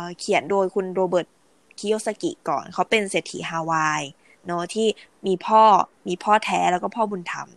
[0.00, 1.28] อเขียนโดยคุณโรเบิร์ต
[1.78, 4.02] คิโยสกิก่อน เขาเป็นเศรษฐีฮาวาย
[4.46, 4.86] เนาะที่
[5.26, 5.62] มีพ่อ
[6.08, 7.48] มีพ่อแท้แล้วก็พ่อบุญธรรม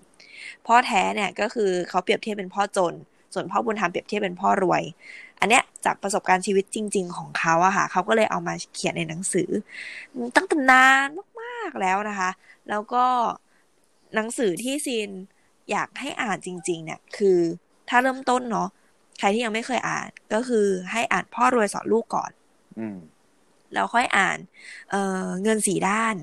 [0.68, 2.94] พ่อแท้เนี่ยก็คือเขาเปรียบเทียบเป็นพ่อจน
[3.34, 4.84] ส่วนพ่อบุญธรรมเปรียบเทียบเป็นพ่อรวย
[5.40, 9.50] อันเนี้ยจากประสบการณ์ชีวิตจริง ๆ ของเขาอะค่ะเขาก็เลยเอามาเขียนในหนังสือ
[10.36, 11.08] ตั้งแต่นาน
[11.42, 12.30] มากๆแล้วนะคะ
[12.70, 13.06] แล้วก็
[14.16, 15.10] หนังสือที่ซีน
[15.72, 17.40] อยากให้อ่านจริง ๆ เนี่ย คือ
[17.90, 18.70] ถ้าเริ่มต้นเนาะ
[19.20, 22.32] ใครที่ยังไม่เคยอ่านก็คือให้อ่านพ่อรวยสอนลูกก่อน
[22.80, 22.98] อืม
[23.74, 24.38] แล้วค่อยอ่าน
[24.90, 26.16] เอ่อเงินสีด้าน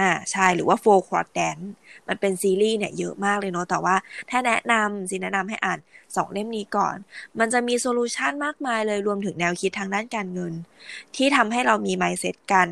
[0.00, 1.62] อ่าใช่หรือว่า Four Quadrant
[2.08, 3.96] มันเป็นซีรีส์เนี่ยเยอะมากเลยเนาะแต่ว่า
[4.30, 5.78] ถ้าแนะนำซีแนะนำให้อ่าน
[6.16, 6.96] สองเล่มนี้ก่อน
[7.38, 10.52] มันจะมีโซลูชันมากมายเลยรวมถึงแนวคิดทางด้านการเงิน
[11.16, 12.68] ที่ทำให้เรามี mindset การ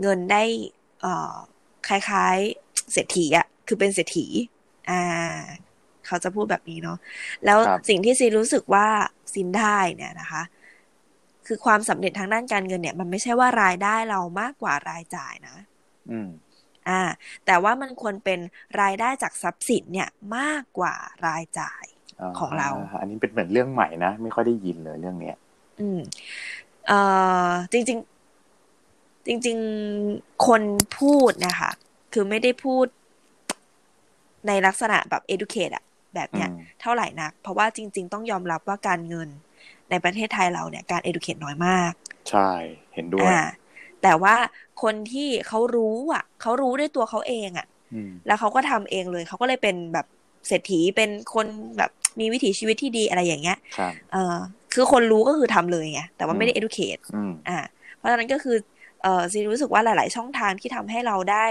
[0.00, 0.42] เงินได้
[1.00, 1.34] เอ่อ
[1.88, 4.26] คล้ายๆ เศรษฐีอะคือเป็นเศรษฐี
[4.90, 5.02] อ่า
[6.06, 6.98] เขาจะพูดแบบนี้เนาะ
[7.44, 8.86] แล้วครับสิ่งที่ซีรู้สึกว่า
[9.32, 10.42] ซินได้เนี่ยนะคะ
[11.46, 15.56] คือความสำเร็จทางด้านการเงินเนี่ย มันไม่ใช่ว่ารายได้เรามากกว่ารายจ่ายนะ
[16.10, 16.28] อืม
[16.88, 17.02] อ่า
[17.46, 18.38] แต่ว่ามันควรเป็น
[18.80, 20.94] รายได้จากทรัพย์สินเนี่ยมากกว่า
[21.26, 21.84] รายจ่าย
[22.38, 22.70] ของเรา
[23.00, 25.36] อันนี้เป็นเหมือนเรื่องใหม่นะ ไม่ค่อยได้ยินเลยเรื่องเนี้ย
[25.80, 26.00] อืม
[26.86, 27.00] เอ่
[27.48, 27.98] อจริง
[29.24, 29.58] ๆ จริง
[30.02, 30.62] ๆ คน
[30.98, 31.70] พูดนะคะ
[32.12, 32.86] คือไม่ได้พูด
[34.46, 39.28] ในลักษณะแบบ educate อะแบบเนี้ยอืมเท่าไหร่นัก เพราะว่าจริง ๆ ต้องยอมรับว่าการเงิน
[39.90, 41.92] ในประเทศไทยเราเนี่ยการ educate น้อยมาก
[42.30, 42.50] ใช่
[42.94, 43.40] เห็นด้วยอ่า
[44.02, 44.34] แต่ว่า
[44.82, 50.06] คนที่เขารู้อะเขารู้ด้วยตัวเขาเองอะอืมแล้วเขาก็ทำเองเลย เขาก็เลยเป็นแบบ
[50.46, 51.46] เศรษฐีเป็นคน
[51.78, 51.90] แบบ
[52.20, 54.36] มีวิถีชีวิตที่ดีอะไรอย่างเงี้ยครับเออ
[54.74, 57.58] คือคนรู้ก็คือทำเลยไงแต่ว่าไม่ได้อืม educate อืมอ่า
[57.96, 58.56] เพราะฉะนั้นก็คือ
[59.02, 61.46] เออซีรู้สึกว่าหลาย ๆ ช่องทางที่ทำให้เราได้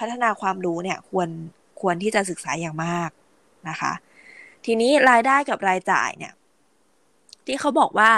[0.00, 1.28] พัฒนาความรู้เนี่ยควร
[1.80, 3.10] ควรที่จะศึกษาอย่างมาก
[3.68, 3.92] นะคะ
[4.64, 6.32] ทีนี้รายได้กับรายจ่ายเนี่ย
[7.46, 8.12] ที่เขาบอกว่า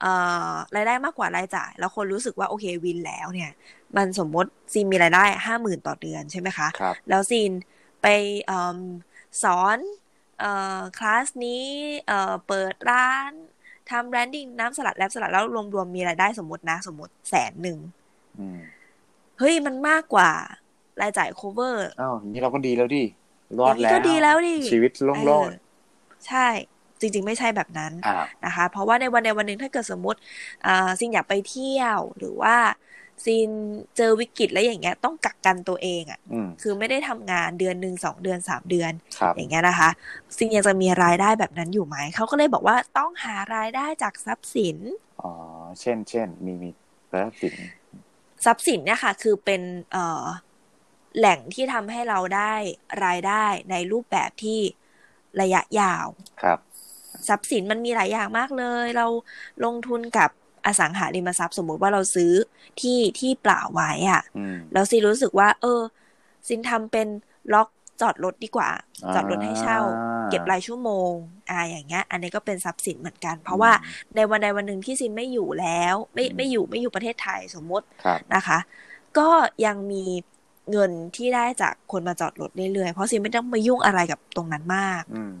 [0.00, 0.12] เอ่
[0.50, 3.50] อรายได้มากกว่ารายจ่าย แล้วคนรู้สึกว่าโอเควินแล้วเนี่ย
[3.96, 7.52] มันสมมติซีนมีรายได้ห้าหมื่นต่อเดือนใช่ไหมคะครับแล้วซีน
[8.02, 8.06] ไป
[8.46, 8.78] เอม
[9.42, 9.78] สอน
[10.40, 11.64] เอ่อคลาสนี้
[12.06, 13.30] เอ่อเปิดร้าน
[13.90, 17.78] ทำแบรนดิ้งน้ำสลัดแลบสลัดแล้วรวมๆมีรายได้สมมตินะ สมมติแสนหนึ่ง
[18.38, 18.58] อืม
[19.38, 20.30] เฮ้ยมันมากกว่า
[21.02, 23.04] รายจ่าย cover อ้าวอย่างนี้เราก็ดีแล้วดิ
[23.58, 25.54] รอดอย่างนี้แล้วก็ดีแล้วดิชีวิตโล่งโลดเออ
[26.28, 26.48] ใช่
[27.00, 30.18] จริง ๆ ไม่ใช่แบบนั้นอ่านะคะ เพราะว่าในวันใดวันหนึ่งถ้าเกิดสมมติ
[30.66, 32.56] อ่าซินอยากไปเที่ยวหรือว่า
[33.24, 33.50] ซิน
[33.96, 39.88] เจอวิกฤตแล้วอย่างเงี้ยต้องกักกันตัวเองอะ่ะอืมคือไม่ได้ทำงานเดือนหนึ่งสองเดือนสามเดือนครับอย่างเงี้ยนะคะ
[40.36, 44.78] ซินยังจะมีรายได้แบบนั้นอยู่ไหมเขาก็เลยบอกว่าต้องหารายได้จากทรัพย์สิน
[45.22, 45.32] อ๋อ
[45.80, 46.70] เช่นเช่นมีมี
[47.10, 47.54] แล้วสิน
[48.44, 50.24] ทรัพย์สินเนี่ยค่ะ คือเป็นเอ่อ
[51.18, 52.54] แหล่งที่ทำให้เราได้
[53.04, 54.60] รายได้ในรูปแบบที่
[55.40, 56.06] ระยะยาว
[56.42, 56.58] ครับ
[57.28, 59.06] ทรัพย์สินมันมีหลายอย่างมากเลย เรา
[59.64, 60.30] ลงทุนกับ
[60.66, 62.32] อสังหาริมทรัพย์สมมุติว่าเราซื้อ
[62.80, 65.80] ที่ที่เปล่าไว้อะอืมแล้วซินรู้สึกว่า เออ
[66.48, 67.08] ซินทำเป็น
[67.52, 67.68] ล็อก
[68.00, 68.70] จอดรถดีกว่า
[69.04, 69.78] อ่า จอดรถให้เช่า
[70.30, 71.12] เก็บรายชั่วโมง
[71.50, 73.72] อ่าอย่างเงี้ย อันนี้ก็เป็นทรัพย์สินเหมือนกัน เพราะว่า
[74.14, 78.58] ในวันใดวันหนึ่งที่ซินไม่อยู่แล้ว ไม่อืมไม่อยู่ไม่อยู่ประเทศไทยสมมติครับนะคะ
[79.18, 79.28] ก็
[79.66, 80.04] ยังมี
[80.70, 85.34] เงินที่ได้จากคนมาจอดรถเรื่อยๆ เพราะซินไม่ต้องมายุ่งอะไรกับตรงนั้นมากอืม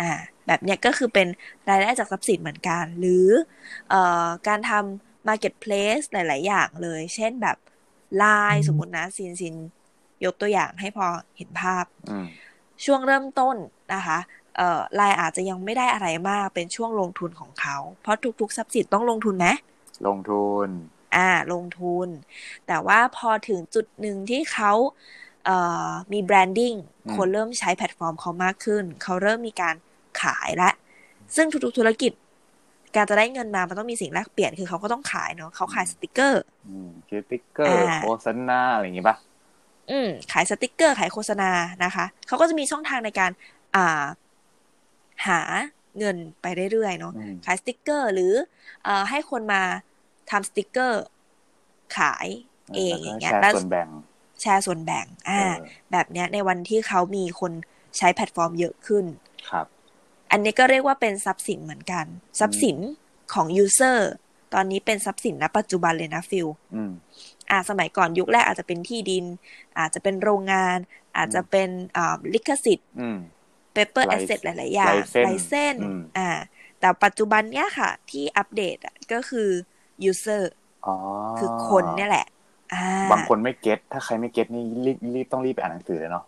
[0.00, 0.12] อ่า
[0.46, 1.26] แบบเนี้ยก็คือเป็น
[1.68, 3.28] รายได้จากทรัพย์สินเหมือนกัน หรือ
[3.90, 7.56] เอ่อการทำ marketplace หลาย ๆ อย่างเลย เช่นแบบ
[8.16, 9.54] ไลน์สมมตินะซีนซีน
[10.24, 12.26] ยกตัวอย่างให้พอเห็นภาพอืม
[12.84, 13.56] ช่วงเริ่มต้น
[13.94, 14.18] นะคะ
[14.56, 19.46] เอ่อไลน์อาจจะยังไม่ได้อะไรมากเป็นช่วงลงทุนของเขา เพราะทุก ๆ ทรัพย์สินต้องลงทุนไหม
[20.06, 20.68] ลงทุน
[21.16, 22.08] อ่าลงทุน
[22.66, 24.72] แต่ว่าพอถึงจุดหนึ่งที่เขา
[25.44, 26.74] เอ่อมี branding
[27.06, 29.74] อืมคนเริ่มใช้แพลตฟอร์มเขามากขึ้น เขาเริ่มมีการ
[30.22, 30.70] ขายและ
[31.36, 32.12] ซึ่งทุกๆธุรกิจ
[32.96, 39.16] การจะได้เงินมามันต้องมีสิ่งแลกเปลี่ยนคือเขาก็ต้องขายเนาะเขาขายสติกเกอร์อืมสติ๊กเกอร์อ่าโฆษณาอะไรอย่างงี้ป่ะ
[39.90, 41.50] อืมขายสติกเกอร์ขายโฆษณา
[41.84, 43.30] นะคะ เขาก็จะมีช่องทางในการ
[43.76, 44.04] อ่า
[45.28, 45.40] หา
[45.98, 48.32] เงินไปเรื่อยๆเนาะอืมขายสติกเกอร์ หรือ
[48.84, 49.62] เอ่อให้คนมา
[50.30, 51.04] ทำสติกเกอร์
[51.96, 52.26] ขาย
[52.74, 53.88] เองอย่างเงี้ยแชร์แล้วส่วนแบ่ง
[54.40, 57.52] แชร์ส่วนแบ่ง อ่าเออแบบเนี้ยในวันที่เขามีคน
[57.96, 59.04] ใช้แพลตฟอร์มเยอะขึ้น
[59.50, 59.66] ครับ
[60.30, 62.06] อันนี้ก็เรียกว่าเป็นทรัพย์สินเหมือนกัน
[62.40, 62.76] ทรัพย์สิน
[63.34, 64.12] ของ user
[64.54, 66.92] ตอนนี้เป็นทรัพย์สินณปัจจุบันเลยนะฟิลอืม
[67.50, 69.24] อ่า สมัยก่อนยุคแรกอาจจะเป็นที่ดิน
[69.78, 70.78] อาจจะเป็นโรงงาน
[71.16, 73.18] อาจจะเป็นอ่าลิขสิทธิ์อืม
[73.74, 76.28] paper ไล asset หลาย ๆ อย่างลายเส้นลายเส้นอืมอ่า
[76.80, 79.48] แต่ปัจจุบันเนี้ยค่ะ ที่อัปเดตอะก็คือ
[80.10, 80.42] user
[80.86, 80.96] อ๋อ
[81.38, 82.26] คือคนเนี่ยแหละ
[82.74, 86.24] อ่าบางคนไม่ get ถ้าใครไม่ get นี่รีบรีบต้องรีบไปอ่านหนังสือเลยเนาะ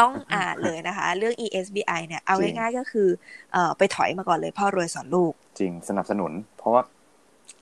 [0.00, 3.08] ต้องอ่านเลยนะคะ เรื่อง ESBI เนี่ยเอาจริงง่ายๆก็คือ
[3.52, 6.82] เอ่อไปถอยมาก่อนเลยพ่อรวยสอนลูก จริงสนับสนุน เพราะว่า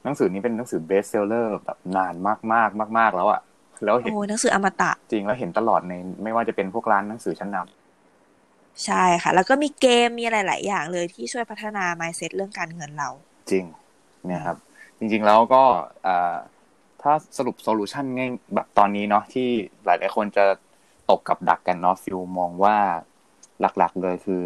[0.05, 3.41] หนังสือนี้เป็นหนังสือ bestseller แบบนานมากมากมากมากๆแล้วอะ
[3.85, 5.93] แล้วเห็นโอ้ยหนังสืออมตะ จริงแล้วเห็นตลอดใน
[6.23, 13.11] ไม่ว่าจะเป็นพวกร้านหนังสือชั้นนำใช่ค่ะ แล้วก็มีเกมมีอะไรหลายอย่างเลยที่ช่วยพัฒนา mindset เรื่องการเงินเรา
[13.51, 13.65] จริง
[14.27, 14.57] เนี่ยครับ
[14.99, 15.63] จริงๆแล้วก็
[16.07, 16.37] อ่า
[17.03, 19.49] ถ้าสรุปโซลูชันง่ายแบบตอนนี้เนาะที่
[19.85, 20.45] หลายๆคนจะ
[21.11, 22.77] ตกกับดักกันเนาะฟิลมองว่า
[23.61, 24.43] หลักๆเลยคือ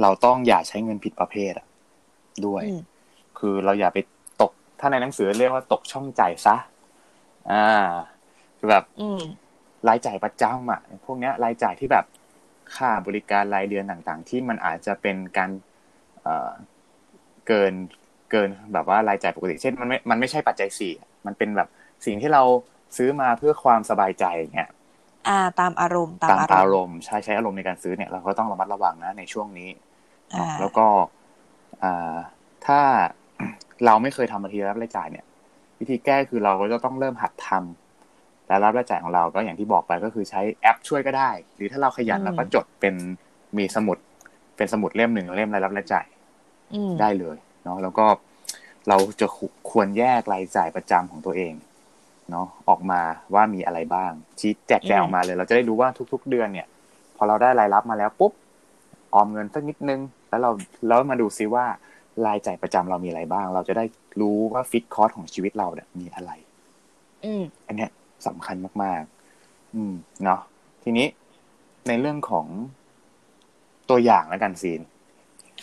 [0.00, 1.66] เราต้องอย่าใช้เงินผิดประเภทอะ
[2.46, 2.80] ด้วยอืม
[3.38, 3.98] คือเราอย่าไป
[4.42, 6.56] ตกถ้าในหนังสือเรียกว่าตกช่องจ่ายซะ
[7.52, 7.66] อ่า
[8.58, 9.22] คือแบบอืม
[9.88, 12.04] รายจ่ายประจำอะพวกเนี้ย รายจ่ายที่แบบ
[12.76, 15.50] ค่าบริการรายเดือนต่างๆ ที่มันอาจจะเป็นการ
[16.22, 16.52] เอ่อ
[17.46, 17.74] เกิน
[18.32, 20.92] เกินแบบว่ารายจ่ายปกติ เช่นมันไม่ มันไม่ใช่ปัจจัยสี่
[21.26, 21.68] มันเป็นแบบ
[22.06, 22.42] สิ่งที่เรา
[22.96, 24.70] ซื้อมาเพื่อความสบายใจเงี้ย
[25.28, 29.68] อ่า ตามอารมณ์ตามตามอาอารรมณ์มณ์ใช้ใช้อารมณ์ในการซื้อเนี่ยเราก็ต้องระมัดระวังนะในช่วงนี้
[30.34, 30.86] อ่าแล้วก็
[31.82, 32.16] อ่า
[32.66, 32.80] ถ้า
[33.86, 35.24] เราไม่เคยทำบัญชีรับรายจ่ายเนี่ย
[35.78, 42.94] วิธีแก้คือเราก็จะต้องเริ่มหัดทำและรับรายจ่ายของเราก็อย่างที่บอกไปก็คือใช้แอปช่วยก็ได้ หรือถ้าเราขยันอืมเราก็จดเป็น
[43.58, 43.98] มีสมุด
[44.56, 46.06] เป็นสมุดเล่มหนึ่งเล่มรายรับรายจ่าย
[46.74, 48.06] อืมได้เลย เนาะแล้วก็
[48.88, 49.26] เราจะ
[49.70, 51.54] ควรแยกรายจ่ายประจำของตัวเอง
[52.30, 53.00] เนาะออกมา
[53.34, 56.66] ว่ามีอะไรบ้าง ชี้แจกแจงออกมาเลย เราจะได้รู้ว่าทุก ๆ เดือนเนี่ย
[57.16, 58.32] พอเราได้รายรับมาแล้วปุ๊บ
[59.14, 60.50] ออมเงินสักนิดนึง แล้วเรา
[60.88, 61.66] แล้วมาดูซิว่า
[62.26, 63.84] รายจ่ายประจำเรามีอะไรบ้าง เราจะได้
[64.20, 66.30] รู้ว่าฟิกคอร์สของชีวิตเราเนี่ยมีอะไร
[67.24, 67.90] อืมอันเนี้ย
[68.26, 69.02] สำคัญมาก
[69.38, 69.94] ๆ อืม
[70.24, 70.40] เนาะ
[70.82, 71.06] ทีนี้
[71.88, 72.46] ในเรื่องของ
[73.90, 74.80] ตัวอย่างแล้วกันซีน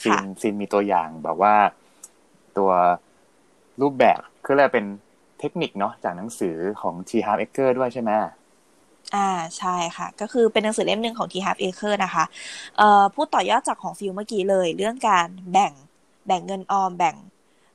[0.04, 1.56] ซีนค่ะซีนมีตัวอย่างแบบว่า
[2.60, 2.72] ตัว
[3.82, 4.86] รูปแบบคือเรียกว่าเป็น
[5.40, 7.12] เทคนิคเนาะจากหนังสือของ T.
[7.26, 8.12] Harv Eker ด้วยใช่ไหม
[9.16, 11.34] อ่าใช่ค่ะ ก็คือเป็นหนังสือเล่มหนึ่งของ T.
[11.46, 12.26] Harv Eker นะคะ
[12.78, 15.74] เอ่อพูดต่อยอดจากของฟิลเมื่อกี้เลย เรื่องการแบ่ง
[16.28, 17.16] แบ่งเงินออมแบ่ง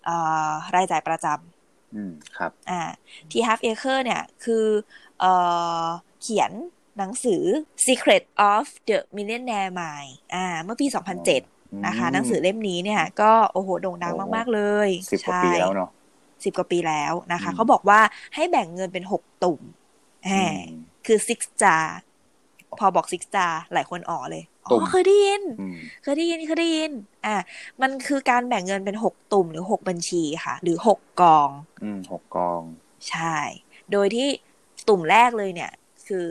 [0.05, 0.16] เอ่
[0.49, 2.81] อรายจ่ายประจำอืมครับอ่า
[3.31, 4.64] T Half Acre เนี่ยคือ
[5.20, 5.33] เอ่
[5.85, 5.87] อ
[6.23, 6.53] เขียน
[6.99, 7.42] หนังสือ
[7.87, 10.87] Secret of the Millionaire Mind อ่า เมื่อปี
[11.27, 11.53] 2007
[11.87, 15.90] นะคะ หนังสือเล่มนี้เนี่ย ก็โอ้โหโด่งดังมาก ๆ เลยสิบกว่าปีแล้วเนาะ
[16.44, 18.00] สิบกว่าปีแล้วนะคะอืมเขาบอกว่า
[18.34, 19.60] ให้แบ่งเงินเป็นหกตุ่ม
[20.26, 21.84] แหมอืมคือ six jar
[22.78, 26.90] พอบอก six jar หลายคนอ๋อเลยอ๋ตุ่มอเคยได้ยินอืมเคยได้ยินเคยได้ยิน
[27.26, 27.37] อะ
[27.82, 31.50] มันคือการแบ่งเงินเป็นหกตุ่มหรือหกบัญชีค่ะ หรือหกกอง
[31.82, 32.62] อืมหกกอง
[33.10, 33.37] ใช่
[33.92, 34.28] โดยที่
[34.88, 35.70] ตุ่มแรกเลยเนี่ย
[36.08, 36.24] คือ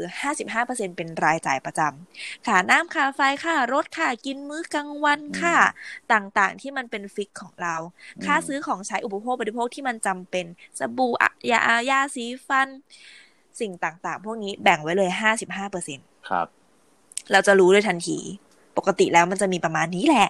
[0.45, 5.55] 55%เป็นรายจ่ายประจำค่าน้ำค่าไฟค่ารถค่ากินมื้อกลางวันค่า
[6.13, 7.75] ต่างๆที่มันเป็นฟิกของเรา
[8.25, 10.45] ค่าซื้อของใช้อุปโภคบริโภคที่มันจำเป็น
[10.79, 11.11] สบู่
[11.51, 11.59] ยา
[11.89, 12.67] ยาสีฟัน
[13.59, 15.09] สิ่งต่างๆ พวกนี้แบ่งไว้เลย
[15.69, 16.47] 55%ครับ
[17.31, 18.17] เราจะรู้ด้วยทันที
[18.77, 20.29] ปกติแล้วมันจะมีประมาณนี้แหละ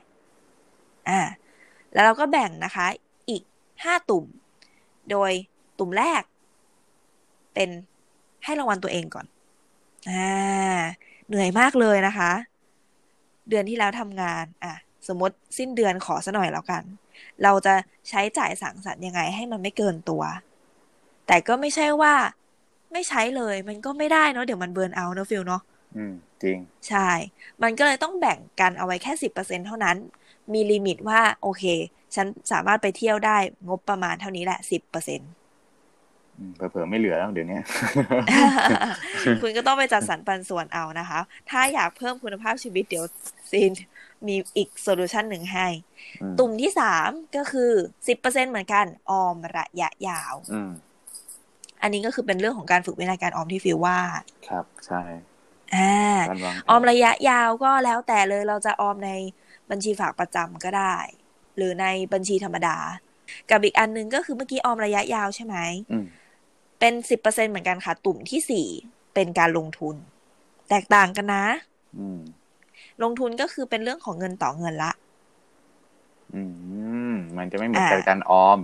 [1.09, 1.19] อ่า
[1.93, 2.85] แล้วเราก็แบ่งนะคะ
[3.29, 3.43] อีก
[3.83, 4.25] ห้าตุ่ม
[5.11, 5.31] โดย
[5.79, 6.23] ตุ่มแรก
[7.53, 7.69] เป็น
[8.43, 9.25] ให้รางวัลตัวเองก่อน
[10.09, 10.27] อ่า
[11.27, 12.31] เหนื่อยมากเลยนะคะ
[13.49, 14.73] เดือนที่แล้วทำงาน อะ
[15.07, 16.83] สมมติสิ้นเดือนขอซะหน่อยแล้วกัน
[17.43, 17.73] เราจะ
[18.09, 20.23] ใช้จ่ายสังสรรค์ยังไงให้มันไม่เกินตัว
[21.27, 22.13] แต่ก็ไม่ใช่ว่า
[22.93, 25.61] ไม่ใช้เลย มันก็ไม่ได้เนาะเดี๋ยวมัน burnout เนาะฟิลเนาะ
[25.97, 26.13] อืม
[26.43, 27.09] จริง ใช่
[27.63, 29.97] มันก็เลยต้องแบ่งกันเอาไว้แค่สิบเปอร์เซ็นต์เท่านั้น
[30.53, 31.63] มี limit ว่า โอเค
[32.15, 33.37] ฉันสามารถไปเที่ยวได้
[33.67, 35.42] งบประมาณเท่านี้แหละสิบเปอร์เซ็นต์อืม
[36.55, 37.59] เผลอๆไม่เหลือแล้วเดี๋ยวนี้
[39.41, 41.19] คุณก็ต้องไปจัดสรรปันส่วนเอานะคะ
[41.49, 43.05] ถ้าอยากเพิ่มคุณภาพชีวิตเดี๋ยว
[43.51, 43.71] ซีน
[44.27, 45.67] มีอีกโซลูชันหนึ่งให้
[46.21, 47.71] อืมตุ่มที่สามก็คือ
[48.07, 50.71] สิบเปอร์เซ็นเหมือนกันออมระยะยาวอืม
[51.81, 53.99] อันนี้ก็คือเป็นเรื่องของการฝึกวินัยการออมที่ฟิลว่า
[54.49, 55.01] ครับใช่
[55.75, 55.93] อ่า
[56.29, 59.11] การวางแผนออมระยะยาวก็แล้วแต่เลยเราจะออมใน
[59.69, 60.95] บัญชีฝากประจำก็ได้
[61.57, 62.77] หรือในบัญชีธรรมดา
[63.49, 65.55] กับอีกอันหนึงก็คือเมื่อกี้ออมระยะยาวใช่ไหม
[65.91, 66.05] อืม
[66.85, 68.67] เป็นสิบเปอร์เซ็นเหมือนกันค่ะ ตุ่มที่สี่
[69.13, 69.95] เป็นการลงทุน
[70.69, 71.45] แตกต่างกันนะ
[71.97, 72.19] อืม
[73.03, 74.91] ลงทุนก็คือเป็นเรื่องของเงินต่อเงินละ
[76.33, 76.41] อื
[77.11, 78.59] มมันจะไม่เหมือนอ่ากับการออม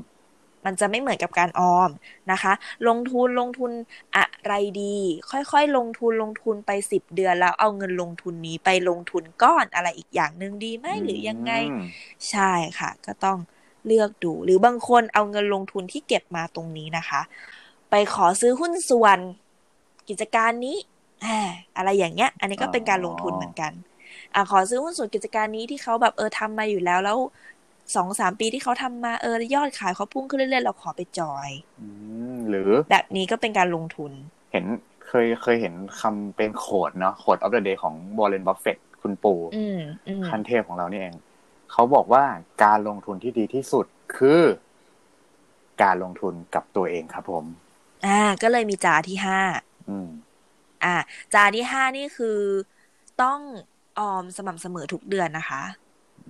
[0.65, 1.89] มันจะไม่เหมือนกับการออม
[2.31, 2.53] นะคะ
[2.87, 3.71] ลงทุนลงทุน
[4.15, 4.97] อะไรดี
[5.31, 11.83] ค่อยๆ ลงทุนลงทุนไปสิบเดือนแล้วเอาเงินลงทุนนี้ไปลงทุนก้อนอะไรอีกอย่างหนึ่งดีไหมหรือยังไงอืม
[12.29, 13.37] ใช่ค่ะ ก็ต้อง
[13.87, 17.21] เลือกดู หรือบางคนเอาเงินลงทุนที่เก็บมาตรงนี้นะคะ
[17.89, 19.19] ไปขอซื้อหุ้นส่วน
[20.09, 20.77] กิจการนี้
[21.25, 21.39] อ่า
[21.77, 23.71] อะไรอย่างเงี้ย อันนี้ก็เป็นการลงทุนเหมือนกัน
[24.35, 27.17] อ่าขอซื้อหุ้นส่วนกิจการนี้ที่เขาแบบเออทำมาอยู่แล้วแล้ว
[27.95, 31.49] สองสามปีที่เขาทำมาเออยอดขายเขาพุ่งขึ้นเรื่อยๆเราขอไปจอย
[31.79, 31.87] อื
[32.33, 34.11] มหรือ แบบนี้ก็เป็นการลงทุน
[34.51, 34.65] เห็น
[35.07, 41.15] เคยเคยเห็นคำเป็น quote เนาะ quote of the day ของ Warren Buffett คุณปู่อืมอืมขั้นเทพของเรานี่เอง
[41.71, 42.23] เขาบอกว่า
[42.63, 44.41] การลงทุนที่ดีที่สุดคือ
[45.83, 47.45] การลงทุนกับตัวเองครับผม
[48.05, 49.39] อ่า ก็เลยมีจาที่ห้า
[49.89, 50.09] อืม
[50.83, 50.95] อ่า
[51.33, 52.39] จาที่ห้านี่คือ
[53.21, 53.39] ต้อง
[53.99, 55.63] ออมสม่ำเสมอทุกเดือนนะคะ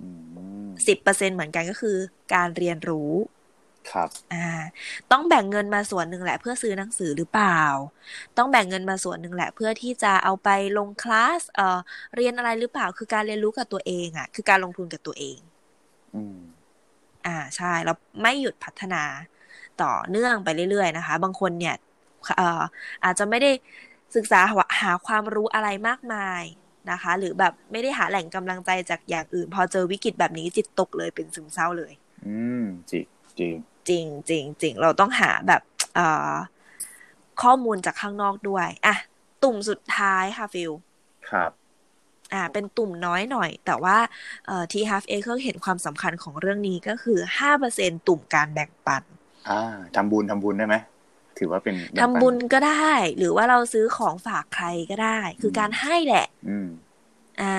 [0.06, 0.08] ื
[0.66, 1.96] มสิบเปอร์เซ็นเหมือนกันก็คือ
[2.34, 3.12] การเรียนรู้
[3.90, 4.48] ครับ อ่า
[5.10, 7.60] ต้องแบ่งเงินมาส่วนหนึ่งแหละเพื่อซื้อหนังสือหรือเปล่า
[8.36, 11.78] ต้องแบ่งเงินมาส่วนหนึ่งแหละเพื่อที่จะเอาไปลงคลาส เอ่อ
[12.16, 15.38] เรียนอะไรหรือเปล่า คือการเรียนรู้กับตัวเองอะ คือการลงทุนกับตัวเอง
[16.14, 16.38] อืม
[17.26, 19.02] อ่า ใช่ เราไม่หยุดพัฒนา
[19.82, 21.76] ต่อเนื่องไปเรื่อยๆนะคะ บางคนเนี่ย
[22.36, 22.62] เอ่อ
[23.04, 23.50] อาจจะไม่ได้
[24.16, 26.42] ศึกษาหาหาความรู้อะไรมากมาย
[26.90, 31.92] นะคะ หรือแบบไม่ได้หาแหล่งกำลังใจจากอย่างอื่น พอเจอวิกฤตแบบนี้จิตตกเลยเป็นซึมเศร้าเลย
[32.26, 33.04] อืมจริง
[33.38, 33.54] จริง
[33.88, 35.62] จริงจริงจริงเราต้องหาแบบ
[35.94, 36.34] เอ่อ
[37.42, 38.96] ข้อมูลจากข้างนอกด้วยอะ
[39.42, 40.72] ตุ่มสุดท้ายค่ะฟิล
[41.30, 41.50] ครับ
[42.32, 43.96] อ่าเป็นตุ่มน้อยหน่อย แต่ว่า
[44.46, 49.02] เอ่อที่ Half Acre เห็นความสำคัญของเรื่องนี้ก็คือห้าเปอร์เซ็นตุ่มการแบ่งปัน
[49.48, 49.60] อ่า
[49.96, 50.76] ทำบุญทำบุญได้ไหม
[51.38, 56.68] ถือว่าเป็นแงทำบุญก็ได้ หรือว่าเราซื้อของฝากใครก็ได้ คือการให้แหละ อืม
[57.42, 57.56] อ่า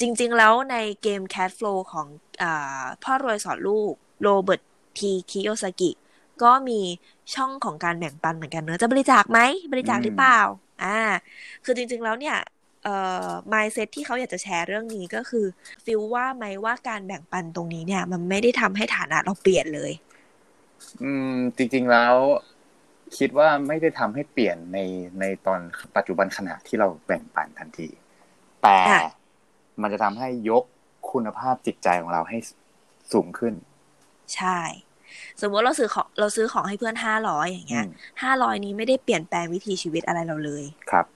[0.00, 2.06] จริง ๆ แล้วในเกม Cat Flow ของ
[2.42, 4.62] อ่าพ่อรวยสอนลูกโรเบิร์ต
[4.98, 5.90] ทีคิโยซากิ
[6.42, 6.80] ก็มี
[7.34, 9.40] ช่องของการแบ่งปันเหมือนกันเนอะจะบริจาคไหม
[9.72, 10.40] บริจาคหรือเปล่า
[10.84, 10.98] อ่า
[11.64, 12.36] คือจริง ๆ แล้วเนี่ย
[12.84, 15.46] เอ่อ mindset ที่เขาอยากจะแชร์เรื่องนี้ก็คือ
[15.84, 19.92] ฟิลว่าไหมว่าการแบ่งปันตรงนี้เนี่ย มันไม่ได้ทำให้ฐานะเราเปลี่ยนเลย
[21.02, 22.14] อืม จริง ๆแล้ว
[23.18, 24.78] คิดว่าไม่ได้ทำให้เปลี่ยนใน
[25.20, 25.60] ในตอน
[25.96, 27.88] ปัจจุบันขณะที่เราแบ่งปันทันที
[28.62, 29.00] แต่อะ
[29.82, 30.64] มันจะทำให้ยก
[31.10, 32.38] คุณภาพจิตใจของเราให้
[33.12, 33.54] สูงขึ้น
[34.34, 34.60] ใช่
[35.40, 41.06] สมมติเราซื้อของเราซื้อของให้เพื่อนห้าร้อยอย่างเงี้ยอืมห้าร้อยนี้ไม่ได้เปลี่ยนแปลงวิถีชีวิตอะไรเราเลยครับ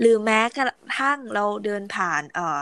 [0.00, 2.58] หรือแม้กระทั่งเราเดินผ่าน เอ่อ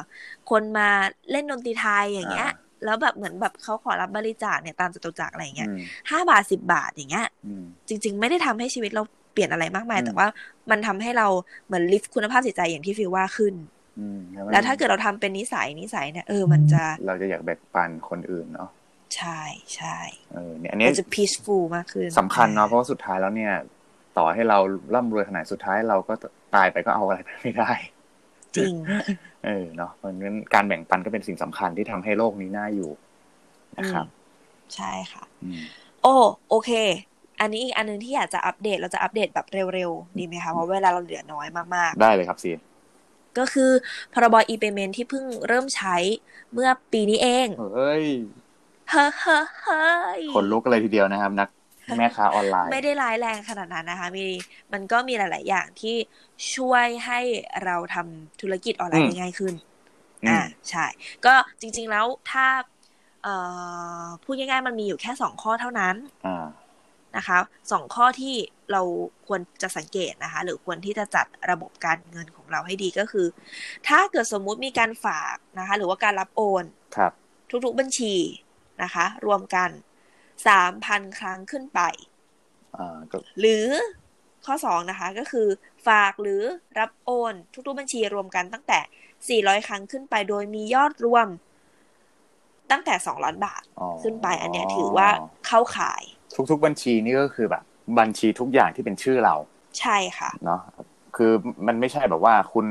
[0.51, 0.89] คนมา
[1.31, 5.79] เล่นดนตรีไทยอย่างเงี้ยอ่า แล้วแบบเหมือนแบบเขาขอรับบริจาคเนี่ยตามจตุจักรอะไรอย่างเงี้ยอืม
[6.11, 10.27] ห้าบาทสิบบาทอย่างเงี้ยอืมจริง ๆ ไม่ได้ทำให้ชีวิตเราเปลี่ยนอะไรมากมายอืมแต่ว่า
[10.71, 11.27] มันทำให้เรา
[11.67, 13.55] เหมือนลิฟต์คุณภาพจิตใจอย่างที่ฟิลว่าขึ้น
[13.99, 18.71] อืมมันแล้วถ้าเกิดเราทำเป็นนิสัยนิสัยเนี่ยเออมันจะ เราจะอยากแบ่งปันคนอื่นเนาะ
[19.17, 19.43] ใช่
[19.77, 19.99] ใช่
[20.33, 23.55] เออเนี่ยอันนี้มันจะ peaceful มากขึ้นสำคัญเนาะเพราะว่าสุดท้ายแล้วเนี่ย
[24.19, 24.59] ต่อให้เรา
[24.95, 26.15] ร่ำรวยขนาดสุดท้ายเราก็
[26.55, 27.73] ตายไปก็เอาอะไรไปไม่ได้
[28.57, 28.75] จริง
[29.45, 32.91] เออเนาะเพราะฉะนั้นการแบ่งปันก็เป็นสิ่งสำคัญที่ทำให้โลกนี้น่าอยู่
[33.79, 34.07] นะครับ
[34.75, 35.61] ใช่ค่ะอืม
[36.03, 36.15] โอ้
[36.51, 36.71] โอเค
[37.41, 43.71] อันนี้อีกอันหนึงที่อยากจะอัปเดตเราจะอัปเดตแบบเร็วๆดีไหมคะเพราะเวลาเราเหลือน้อยมากได้เลยครับซีๆก็คือ
[44.13, 45.97] พรบ e-payment ที่เพิ่งเริ่มใช้
[46.53, 48.05] เมื่อปีนี้เอง เฮ้ย
[48.91, 49.87] เฮ้อเฮ้อเฮ้
[50.19, 51.49] ยคนลุกกันเลยทีเดียวนะครับ นัก
[51.99, 54.27] แม่ค้าออนไลน์ ไม่ได้ร้ายแรงขนาดนั้นนะคะ มี
[54.73, 55.97] มันก็มีหลาย ๆ อย่างที่
[56.55, 57.21] ช่วยให้
[57.65, 59.55] เราทำธุรกิจออนไลน์ได้ง่ายขึ้น
[60.25, 60.41] อืมอ่า
[60.71, 60.87] ใช่
[61.27, 62.47] ก็จริง ๆ แล้วถ้า
[63.23, 63.35] เอ่
[64.03, 66.47] อพูดง่าย ๆ มันมีอยู่แค่สองข้อเท่านั้นอ่า
[67.17, 67.39] นะคะ
[67.73, 68.35] สองข้อที่
[68.73, 68.83] เรา
[69.27, 73.27] ควรจะสังเกตนะคะ หรือควรที่จะจัดระบบการเงินของเราให้ดีก็คือ
[73.89, 76.65] ถ้าเกิดสมมุติมีการฝากนะคะ หรือว่าการรับโอน
[76.97, 77.13] ครับ
[77.65, 78.15] ทุกๆบัญชี
[78.83, 79.71] นะคะ รวมกัน
[80.47, 81.81] สามพันครั้งขึ้นไป
[82.77, 83.67] อ่าก็หรือ
[84.45, 85.49] ข้อสองนะคะก็คือ
[85.87, 86.43] ฝากหรือ
[86.79, 87.35] รับโอน
[87.67, 91.29] ทุกๆบัญชีรวมกันตั้งแต่ 400 ครั้งขึ้นไป โดยมียอดรวม
[92.71, 95.09] ตั้งแต่ 2 ล้านบาทอ๋อขึ้นไป อันเนี้ยถือว่า
[95.47, 96.03] เข้าข่าย
[96.51, 97.63] ทุกๆ บัญชีนี่ก็คือแบบ
[97.99, 99.35] บัญชีทุกอย่างที่เป็นชื่อเรา
[99.81, 100.61] ใช่ค่ะเนาะ
[101.17, 101.33] คือ
[101.67, 102.67] มันไม่ใช่แบบว่าคุณ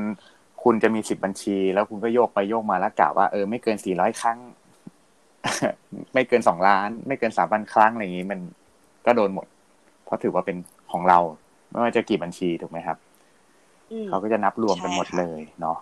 [0.62, 4.38] คุณจะมีสิบบัญชี แล้วคุณก็โยกไปโยกมาแล้วกะว่าเออไม่เกินสี่ร้อยครั้ง
[6.14, 8.40] ไม่เกินสองล้าน ไม่เกินสามพันครั้งอะไรอย่างนี้มัน
[9.06, 9.46] ก็โดนหมด
[10.04, 10.56] เพราะถือว่าเป็น
[10.92, 11.18] ของเรา
[11.70, 12.98] ไม่ว่าจะกี่บัญชีถูกไหมครับ
[13.92, 15.78] อืมเขาก็จะนับรวมกันหมดใช่ค่ะเลยเนาะ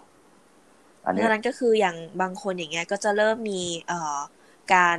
[1.07, 4.19] อันเพนี้ราะฉะนั้นก็คืออย่างบางคนอย่างเงี้ย ก็จะเริ่มมีเอ่อ
[4.75, 4.99] การ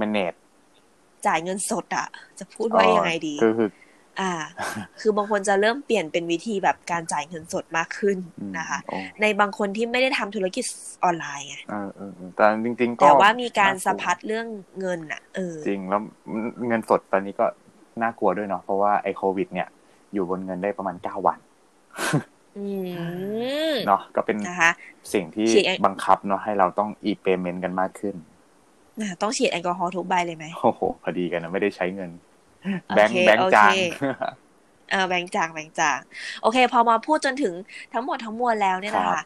[0.00, 0.38] manage
[1.26, 2.08] จ่ายเงินสดอะ
[2.38, 3.68] จะพูดว่ายังไงดี คือคือ
[4.20, 4.32] อ่า
[5.00, 10.64] คือบางคนจะเริ่มเปลี่ยนเป็นวิธีแบบการจ่ายเงินสดมากขึ้นอืมนะคะโอ้ในบางคนที่ไม่ได้ทำธุรกิจ
[11.04, 14.46] ออนไลน์ไงเออเออเออแต่จริง ๆ ก็แต่ว่ามีการน่สะพัดเรื่อง
[14.80, 16.00] เงินอะเออจริงแล้ว
[16.66, 17.46] เงินสดตอนนี้ก็
[18.02, 19.68] น่ากลัวด้วยเนาะเพราะว่าไอ้โควิด เนี่ย
[20.14, 21.38] อยู่บนเงินได้ประมาณเก้าวัน
[22.58, 22.66] อื
[23.72, 24.70] มเนาะก็เป็นนะคะ
[25.14, 28.14] สิ่งที่ฉีดแอลบังคับเนาะให้เราต้อง e-payment กันมากขึ้น
[29.00, 32.29] อะต้องฉีดแอลกอฮอล์ทุกใบเลยไหมโอ้โหพอดีกันนะไม่ได้ใช้เงินโอเค
[32.92, 33.74] แบงค์แบงค์โอเคจาง
[34.90, 36.00] เออแบงค์จางแบงค์จาง
[36.42, 37.54] โอเค พอมาพูดจนถึง
[37.92, 39.20] ทั้งหมดทั้งมวลแล้วเนี่ยนะครัคะบ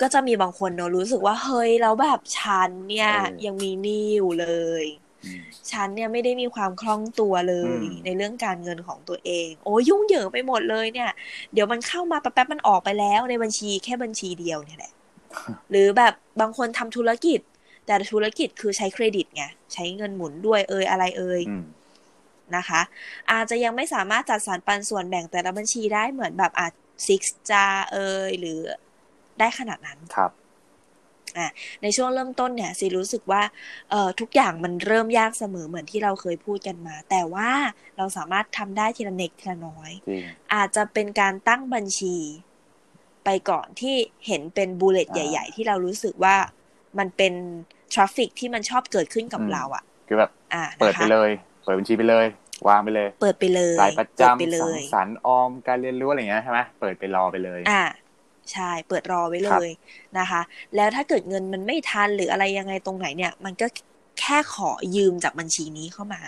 [0.00, 4.46] ก็จะมีบางคนเนอะรู้สึกว่าเฮ้ยแล้วแบบฉันเนี่ยเออยังมีหนี้อยู่เล
[4.82, 4.84] ย
[5.24, 5.42] อืม
[5.72, 11.10] ฉันเนี่ยไม่ได้มีความคล่องตัวเลยอืมในเรื่องการเงินของตัวเอง โอ้ยยุ่งเหยิงไปหมดเลยเนี่ย
[11.52, 14.92] เดี๋ยวมันเข้ามาแป๊บๆมันออกไปแล้วในบัญชีแค่บัญชีเดียวเนี่ยแหละ
[15.70, 17.40] หรือแบบบางคนทำธุรกิจ
[17.86, 21.62] แต่ธุรกิจคือใช้เครดิตไงใช้เงินหมุนด้วยเอยอะไรเอยอืม
[22.56, 22.80] นะคะ
[23.32, 26.72] อาจจะยังไม่สามารถจัดสรรปันส่วนแบ่งแต่ละบัญชีได้เหมือนแบบอาจ
[27.06, 27.96] ซิกจาเอ
[28.28, 28.58] ยหรือ
[29.38, 30.32] ได้ขนาดนั้นครับ
[31.82, 33.42] ในช่วงเริ่มต้นเนี่ยซีรู้สึกว่า
[33.90, 37.50] เอ่อทุกอย่างมันเริ่มยากเสมอเหมือนที่เราเคยพูดกันมา แต่ว่า
[37.96, 42.16] เราสามารถทำได้ทีละเล็กทีละน้อยจริงอาจจะเป็นการตั้งบัญชี
[43.24, 46.36] ไปก่อนที่เห็นเป็นบูเลตอ่าใหญ่ ๆ ที่เรารู้สึกว่า
[46.98, 47.34] มันเป็น
[47.92, 52.26] ทราฟฟิกที่มันชอบเกิดขึ้นกับอืมเราอะคือแบบอ่าเปิดนะคะไปเลยเปิดบัญชีไปเลย
[52.68, 57.84] วางไปเลย เปิดไปเลยรายประเปิดไปจำเลสังยสรรค์ออมการเรียนรู้อะไรอย่างเงี้ยใช่ไหมเปิดไปรอไปเลย อ่า
[58.52, 59.68] ใช่ เปิดรอไว้เลย
[60.18, 60.40] นะคะ
[60.76, 63.66] แล้วถ้าเกิดเงินมันไม่ทันหรืออะไรยังไงตรงไหนเนี่ย มันก็
[64.20, 66.20] แค่ขอยืมจากบัญชีนี้เข้ามา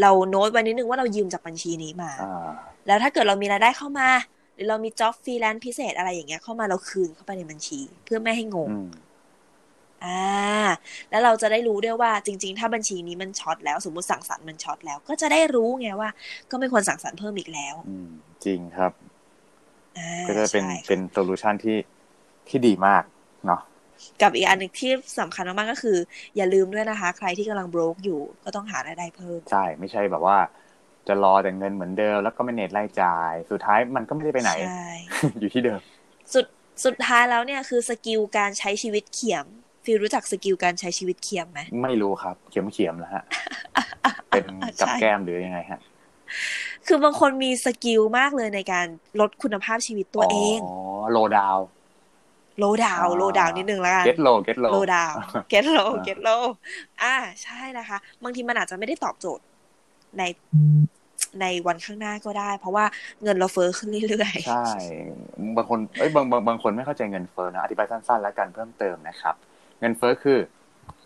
[0.00, 2.48] เราโน้ตไว้นิดนึงว่าเรายืมจากบัญชีนี้มาอ่า
[2.86, 4.08] แล้วถ้าเกิดเรามีรายได้เข้ามา
[4.54, 8.70] หรือเรามี job freelance พิเศษอะไรอย่างเงี้ยเข้ามาเราคืนเข้าไปในบัญชี เพื่อไม่ให้งง
[10.04, 10.66] อืมอ่า
[11.10, 16.10] แล้วเราจะได้รู้ด้วยว่าจริง ๆ ถ้าบัญชีนี้มัน short แล้ว สมมติสังสรรค์มัน short แล้ว ก็จะได้รู้ไงว่า
[16.50, 18.08] ก็ไม่ควรสังสรรค์เพิ่มอีกแล้วอืม
[18.44, 18.92] จริงครับ
[19.98, 21.76] อ่าก็จะเป็นใช่ค่ะเป็น solution ที่
[22.48, 23.02] ที่ดีมาก
[23.46, 23.60] เนาะ
[24.22, 25.98] กับอีกอันหนึ่งที่สำคัญมากๆก็คือ
[26.36, 30.38] อย่าลืมด้วยนะคะ ใครที่กำลัง broke อยู่ก็ต้องหารายได้เพิ่ม ใช่ ไม่ใช่แบบว่า
[31.08, 34.86] จะรอแต่เงินเหมือนเดิม แล้วก็ไม่เน็ตรายจ่าย สุดท้ายมันก็ไม่ได้ไปไหนใช่
[35.40, 35.80] อยู่ที่เดิม
[36.32, 36.46] สุด
[36.84, 39.46] สุดท้ายแล้วเนี่ยคือ skill การใช้ชีวิตเขียม
[39.84, 43.24] ฟิลรู้จัก skill การใช้ชีวิตเขียมไหมไม่รู้ครับเขียมเขียมแล้วฮะ
[44.28, 44.44] เป็น
[44.80, 45.80] กับใช่แก้มหรือยังไงฮะ
[46.86, 48.86] คือบางคนมี skill มากเลยในการ
[49.20, 50.76] ลดคุณภาพชีวิตตัวเองอ๋อ
[51.12, 51.58] โลดาว
[52.58, 55.12] โลดาวอ่าโลดาวนิดนึงแล้วกันเก็ตโลเก็ตโลโลดาว
[55.50, 56.28] เก็ตโลอ่าเก็ตโล
[57.02, 59.44] อ่าใช่นะคะ บางทีมันอาจจะไม่ได้ตอบโจทย์
[60.18, 60.22] ใน
[61.40, 62.84] ในวันข้างหน้าก็ได้ เพราะว่า
[63.22, 64.66] เงินเราเฟ้อขึ้นเรื่อยๆใช่
[65.56, 69.34] บางคนเอ้ยบางบางบางคนไม่เข้าใจเงินเฟ้อนะอธิบายสั้นๆ แล้วกันเพิ่มเติมนะครับ
[69.82, 70.40] เงินเฟ้อคือ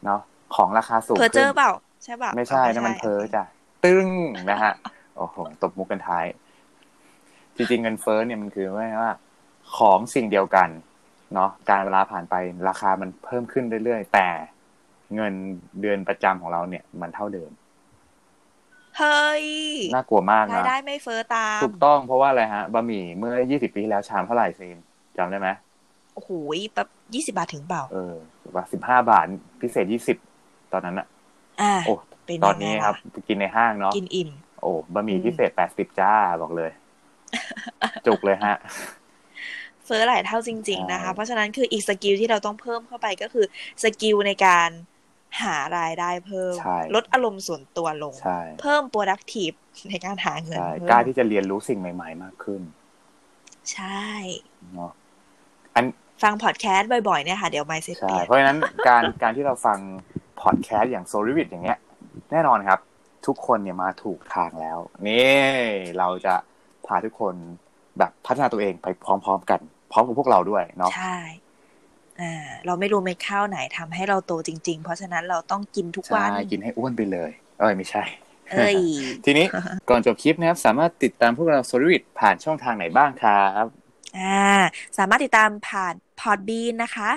[0.04, 0.20] เนาะ
[0.56, 1.72] ของราคาสูงเพอเจขึ้อนเปล่า
[2.04, 3.44] ใช่เปล่าไม่ใช่นั่นมันเพ้อจ้ะ
[3.84, 4.06] ตึ้ง
[4.50, 4.72] นะฮะ
[5.16, 6.24] โอ้โหตบมุกกันท้าย
[7.56, 9.12] จริงๆเงินเฟ้อเนี่ยมันคือว่าว่า
[9.76, 10.68] ของสิ่งเดียวกัน
[11.34, 12.34] เนาะการเวลาผ่านไป
[12.68, 14.28] ราคามันเพิ่มขึ้นเรื่อยๆแต่
[15.14, 15.32] เงิน
[15.80, 17.50] เดือนประจำของเราเนี่ย มันเท่าเดิม
[18.98, 19.46] เฮ้ย
[19.94, 24.78] น่ากลัวมากรายนะได้ไม่เฟ้อตามถูกต้องเพราะว่าอะไรฮะบะหมี่เมื่อ20ปีที่แล้วชามเท่าไหร่ซีน
[25.16, 25.48] จำได้ไหม
[26.16, 26.30] โอ้โห
[26.74, 28.14] แบบยี่สิบาทถึงเปล่า เออ
[28.54, 29.26] ว่าสิบห้าบาท
[29.60, 29.86] พิเศษ
[30.28, 31.06] 20ตอนนั้นอะ
[31.62, 31.92] อ่าโอ้
[32.26, 32.94] เป็นตอยันงไงนี้ครับ
[33.28, 36.12] กินในห้างเนาะกินอิ่มโอ้บะหมี่อืมพิเศษแปดสิบจ้า
[36.42, 36.70] บอกเลย
[38.06, 38.56] จุกเลยฮะ
[39.84, 43.46] เฟ้อหลายเท่าจริง ๆ นะคะใช่เพราะฉะนั้นคืออีก skill ที่เราต้องเพิ่มเข้าไปก็คือ
[43.82, 44.70] skill ในการ
[45.42, 49.56] หารายได้เพิ่มใช่ลดอารมณ์ส่วนตัวลงใช่เพิ่ม productive
[49.88, 52.62] ในการหาเงินใช่เพิ่มกล้าที่จะเรียนรู้สิ่งใหม่ ๆ มากขึ้น
[53.72, 54.06] ใช่
[54.74, 54.92] เนาะ
[55.74, 55.84] อัน
[56.22, 58.58] ฟังพอดแคสต์บ่อยๆเนี่ยค่ะเดี๋ยว mindset ใช่เปลี่ยนเพราะฉะนั้น
[58.88, 59.78] การการที่เราฟัง
[60.40, 61.78] พอดแคสต์อย่างโซลิวิตอย่างเงี้ย
[62.32, 62.80] แน่นอนครับ
[63.26, 65.36] ทุกคนเนี่ยมาถูกทางแล้ว นี่
[65.98, 66.34] เราจะ
[66.86, 67.34] พาทุกคน
[67.98, 69.60] แบบพัฒนาตัวเองไปพร้อม ๆ กัน
[69.92, 71.16] พร้อมกับพวกเราด้วยเนาะใช่
[72.20, 72.32] อ่า
[72.66, 78.02] เราไม่รู้เม็ดข้าวไหนทำให้เราโตจริง ๆ เพราะฉะนั้นเราต้องกินทุกวัใช่นกินให้อ้วนไปเลย เอ้ยไม่ใช่
[78.52, 78.76] เอ้ย
[79.24, 79.46] ทีนี้
[79.90, 83.64] ก่อนจบคลิปนะครับ สามารถติดตามพวกเราโซลิวิตผ่านช่องทางไหนบ้างครับ
[84.18, 84.40] อ่า
[84.98, 87.10] สามารถติดตามผ่าน Podbean นะคะ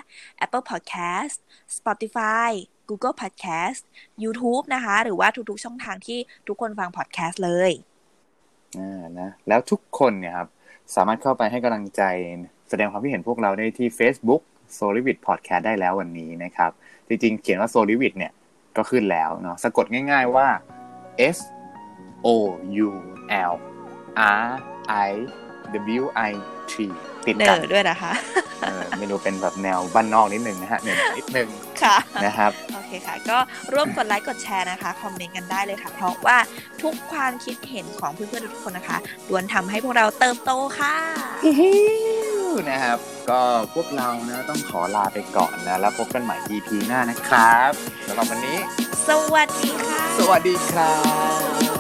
[0.46, 1.38] Apple Podcast
[1.78, 2.52] Spotify
[2.90, 3.82] Google Podcast
[4.24, 7.72] YouTube นะคะ หรือว่าทุกๆช่องทางที่ทุกคนฟัง podcast เลย
[8.78, 10.48] อ่านะแล้วทุกคนเนี่ยครับ
[10.96, 12.02] สามารถเข้าไปให้กำลังใจ
[12.70, 14.42] แสดงความคิดเห็นพวกเราได้ที่ Facebook
[14.78, 16.72] s o l i v i t Podcast ได้แล้ววันนี้นะครับ
[17.08, 18.32] จริงๆ เขียนว่า s o l i v i t เนี่ย
[18.78, 20.48] ก็ขึ้นแล้วเนาะสะกดง่ายๆว่า
[21.36, 21.38] S
[22.26, 22.28] O
[22.88, 22.90] U
[23.52, 23.54] L
[24.46, 24.48] R
[25.10, 25.12] I
[26.02, 26.32] W I
[26.72, 26.74] T
[27.28, 28.12] ติดเนกัอนด้วยนะคะ
[28.62, 31.48] เออเมนูเป็นแบบแนวบ้านนอกนิดนึงนะฮะเนี่ยนิดนึง
[31.84, 33.38] ค่ะนะครับโอเคค่ะ ก็
[33.74, 36.38] ร่วมกดไลค์กดแชร์นะคะคอมเมนต์กันได้เลยค่ะ เพราะว่า
[36.82, 38.98] ทุกความคิดเห็นของเพื่อนๆทุกคนนะคะ
[39.30, 40.96] ล้วนทำให้พวกเราเติบโตค่ะ
[42.70, 42.98] นะครับ
[43.30, 43.40] ก็
[43.74, 47.72] พวกเรานะต้องขอลาไปก่อนนะแล้วพบกันใหม่ EP หน้านะครับ
[48.08, 48.58] สำหรับวันนี้
[49.08, 50.94] สวัสดีค่ะ สวัสดีครั
[51.78, 51.79] บ